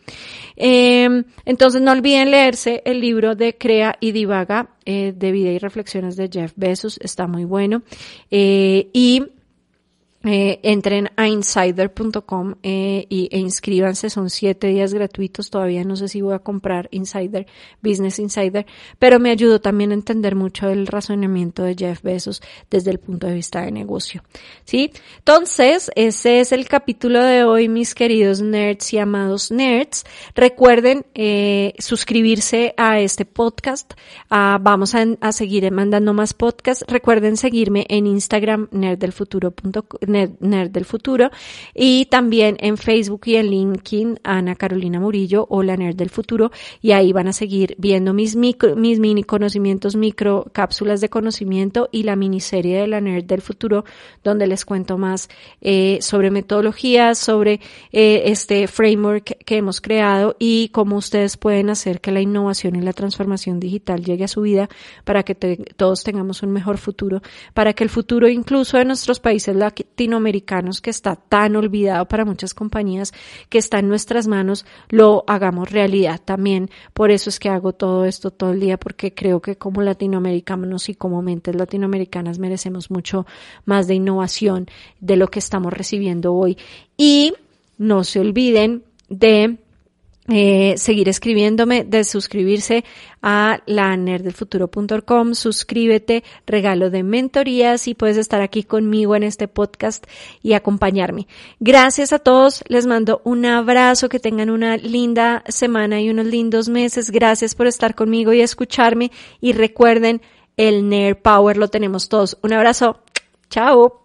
Em, 0.56 1.24
entonces 1.44 1.82
no 1.82 1.92
olviden 1.92 2.30
leerse 2.30 2.82
el 2.84 3.00
libro 3.00 3.34
de 3.36 3.58
Crea 3.58 3.96
y 4.00 4.12
Divaga 4.12 4.70
eh, 4.84 5.12
de 5.16 5.32
vida 5.32 5.50
y 5.50 5.58
reflexiones 5.58 6.16
de 6.16 6.28
Jeff 6.32 6.52
Bezos, 6.56 6.98
está 7.02 7.26
muy 7.26 7.44
bueno. 7.44 7.82
Eh, 8.30 8.88
y 8.92 9.24
eh, 10.24 10.60
entren 10.62 11.10
a 11.16 11.26
insider.com 11.26 12.54
eh, 12.62 13.06
e 13.10 13.38
inscríbanse, 13.38 14.08
son 14.08 14.30
siete 14.30 14.68
días 14.68 14.94
gratuitos, 14.94 15.50
todavía 15.50 15.82
no 15.82 15.96
sé 15.96 16.06
si 16.06 16.20
voy 16.20 16.34
a 16.34 16.38
comprar 16.38 16.88
Insider, 16.92 17.46
Business 17.82 18.20
Insider, 18.20 18.66
pero 19.00 19.18
me 19.18 19.30
ayudó 19.30 19.60
también 19.60 19.90
a 19.90 19.94
entender 19.94 20.36
mucho 20.36 20.68
el 20.68 20.86
razonamiento 20.86 21.64
de 21.64 21.74
Jeff 21.74 22.02
Bezos 22.02 22.40
desde 22.70 22.92
el 22.92 22.98
punto 23.00 23.26
de 23.26 23.34
vista 23.34 23.62
de 23.62 23.72
negocio. 23.72 24.22
¿Sí? 24.64 24.92
Entonces, 25.18 25.90
ese 25.96 26.38
es 26.40 26.52
el 26.52 26.68
capítulo 26.68 27.22
de 27.24 27.42
hoy, 27.42 27.68
mis 27.68 27.94
queridos 27.94 28.40
nerds 28.40 28.92
y 28.92 28.98
amados 28.98 29.50
nerds. 29.50 30.04
Recuerden 30.36 31.04
eh, 31.14 31.74
suscribirse 31.78 32.74
a 32.76 33.00
este 33.00 33.24
podcast, 33.24 33.94
ah, 34.30 34.58
vamos 34.60 34.94
a, 34.94 35.04
a 35.20 35.32
seguir 35.32 35.68
mandando 35.72 36.14
más 36.14 36.32
podcasts. 36.32 36.84
Recuerden 36.86 37.36
seguirme 37.36 37.86
en 37.88 38.06
Instagram, 38.06 38.68
nerddelfuturo.com 38.70 40.11
Nerd, 40.12 40.70
del 40.70 40.84
Futuro. 40.84 41.30
Y 41.74 42.06
también 42.06 42.56
en 42.60 42.76
Facebook 42.76 43.22
y 43.26 43.36
en 43.36 43.46
LinkedIn 43.50 44.20
Ana 44.22 44.54
Carolina 44.54 45.00
Murillo 45.00 45.46
o 45.48 45.62
la 45.62 45.76
Nerd 45.76 45.96
del 45.96 46.10
Futuro. 46.10 46.50
Y 46.80 46.92
ahí 46.92 47.12
van 47.12 47.28
a 47.28 47.32
seguir 47.32 47.74
viendo 47.78 48.12
mis 48.12 48.36
micro, 48.36 48.76
mis 48.76 48.98
mini 48.98 49.24
conocimientos, 49.24 49.96
micro 49.96 50.46
cápsulas 50.52 51.00
de 51.00 51.08
conocimiento 51.08 51.88
y 51.92 52.04
la 52.04 52.16
miniserie 52.16 52.80
de 52.80 52.86
la 52.86 53.00
Nerd 53.00 53.24
del 53.24 53.40
Futuro 53.40 53.84
donde 54.24 54.46
les 54.46 54.64
cuento 54.64 54.98
más 54.98 55.28
eh, 55.60 55.98
sobre 56.00 56.30
metodologías, 56.30 57.18
sobre 57.18 57.60
eh, 57.92 58.22
este 58.26 58.66
framework 58.66 59.38
que 59.44 59.56
hemos 59.56 59.80
creado 59.80 60.36
y 60.38 60.68
cómo 60.68 60.96
ustedes 60.96 61.36
pueden 61.36 61.70
hacer 61.70 62.00
que 62.00 62.12
la 62.12 62.20
innovación 62.20 62.76
y 62.76 62.80
la 62.80 62.92
transformación 62.92 63.60
digital 63.60 64.04
llegue 64.04 64.24
a 64.24 64.28
su 64.28 64.42
vida 64.42 64.68
para 65.04 65.22
que 65.22 65.34
todos 65.34 66.04
tengamos 66.04 66.42
un 66.42 66.52
mejor 66.52 66.78
futuro, 66.78 67.22
para 67.54 67.72
que 67.72 67.84
el 67.84 67.90
futuro 67.90 68.28
incluso 68.28 68.78
de 68.78 68.84
nuestros 68.84 69.20
países 69.20 69.56
latinoamericanos 70.02 70.80
que 70.80 70.90
está 70.90 71.14
tan 71.14 71.54
olvidado 71.54 72.06
para 72.08 72.24
muchas 72.24 72.54
compañías, 72.54 73.12
que 73.48 73.58
está 73.58 73.78
en 73.78 73.88
nuestras 73.88 74.26
manos, 74.26 74.66
lo 74.88 75.22
hagamos 75.28 75.70
realidad 75.70 76.20
también. 76.24 76.70
Por 76.92 77.10
eso 77.12 77.30
es 77.30 77.38
que 77.38 77.48
hago 77.48 77.72
todo 77.72 78.04
esto 78.04 78.32
todo 78.32 78.50
el 78.50 78.60
día, 78.60 78.78
porque 78.78 79.14
creo 79.14 79.40
que 79.40 79.56
como 79.56 79.80
latinoamericanos 79.80 80.88
y 80.88 80.94
como 80.94 81.22
mentes 81.22 81.54
latinoamericanas 81.54 82.40
merecemos 82.40 82.90
mucho 82.90 83.26
más 83.64 83.86
de 83.86 83.94
innovación 83.94 84.66
de 85.00 85.16
lo 85.16 85.28
que 85.28 85.38
estamos 85.38 85.72
recibiendo 85.72 86.34
hoy. 86.34 86.58
Y 86.96 87.34
no 87.78 88.02
se 88.02 88.18
olviden 88.18 88.82
de 89.08 89.58
eh, 90.28 90.74
seguir 90.76 91.08
escribiéndome, 91.08 91.82
de 91.82 92.04
suscribirse 92.04 92.84
a 93.22 93.60
la 93.66 93.96
nerddelfuturo.com, 93.96 95.34
suscríbete, 95.34 96.22
regalo 96.46 96.90
de 96.90 97.02
mentorías 97.02 97.88
y 97.88 97.94
puedes 97.94 98.16
estar 98.16 98.40
aquí 98.40 98.62
conmigo 98.62 99.16
en 99.16 99.24
este 99.24 99.48
podcast 99.48 100.06
y 100.40 100.52
acompañarme. 100.52 101.26
Gracias 101.58 102.12
a 102.12 102.20
todos, 102.20 102.62
les 102.68 102.86
mando 102.86 103.20
un 103.24 103.44
abrazo, 103.46 104.08
que 104.08 104.20
tengan 104.20 104.50
una 104.50 104.76
linda 104.76 105.42
semana 105.48 106.00
y 106.00 106.08
unos 106.08 106.26
lindos 106.26 106.68
meses. 106.68 107.10
Gracias 107.10 107.56
por 107.56 107.66
estar 107.66 107.96
conmigo 107.96 108.32
y 108.32 108.42
escucharme 108.42 109.10
y 109.40 109.52
recuerden, 109.52 110.22
el 110.56 110.88
Nerd 110.88 111.16
Power 111.16 111.56
lo 111.56 111.68
tenemos 111.68 112.08
todos. 112.08 112.38
Un 112.42 112.52
abrazo, 112.52 113.00
chao. 113.50 114.01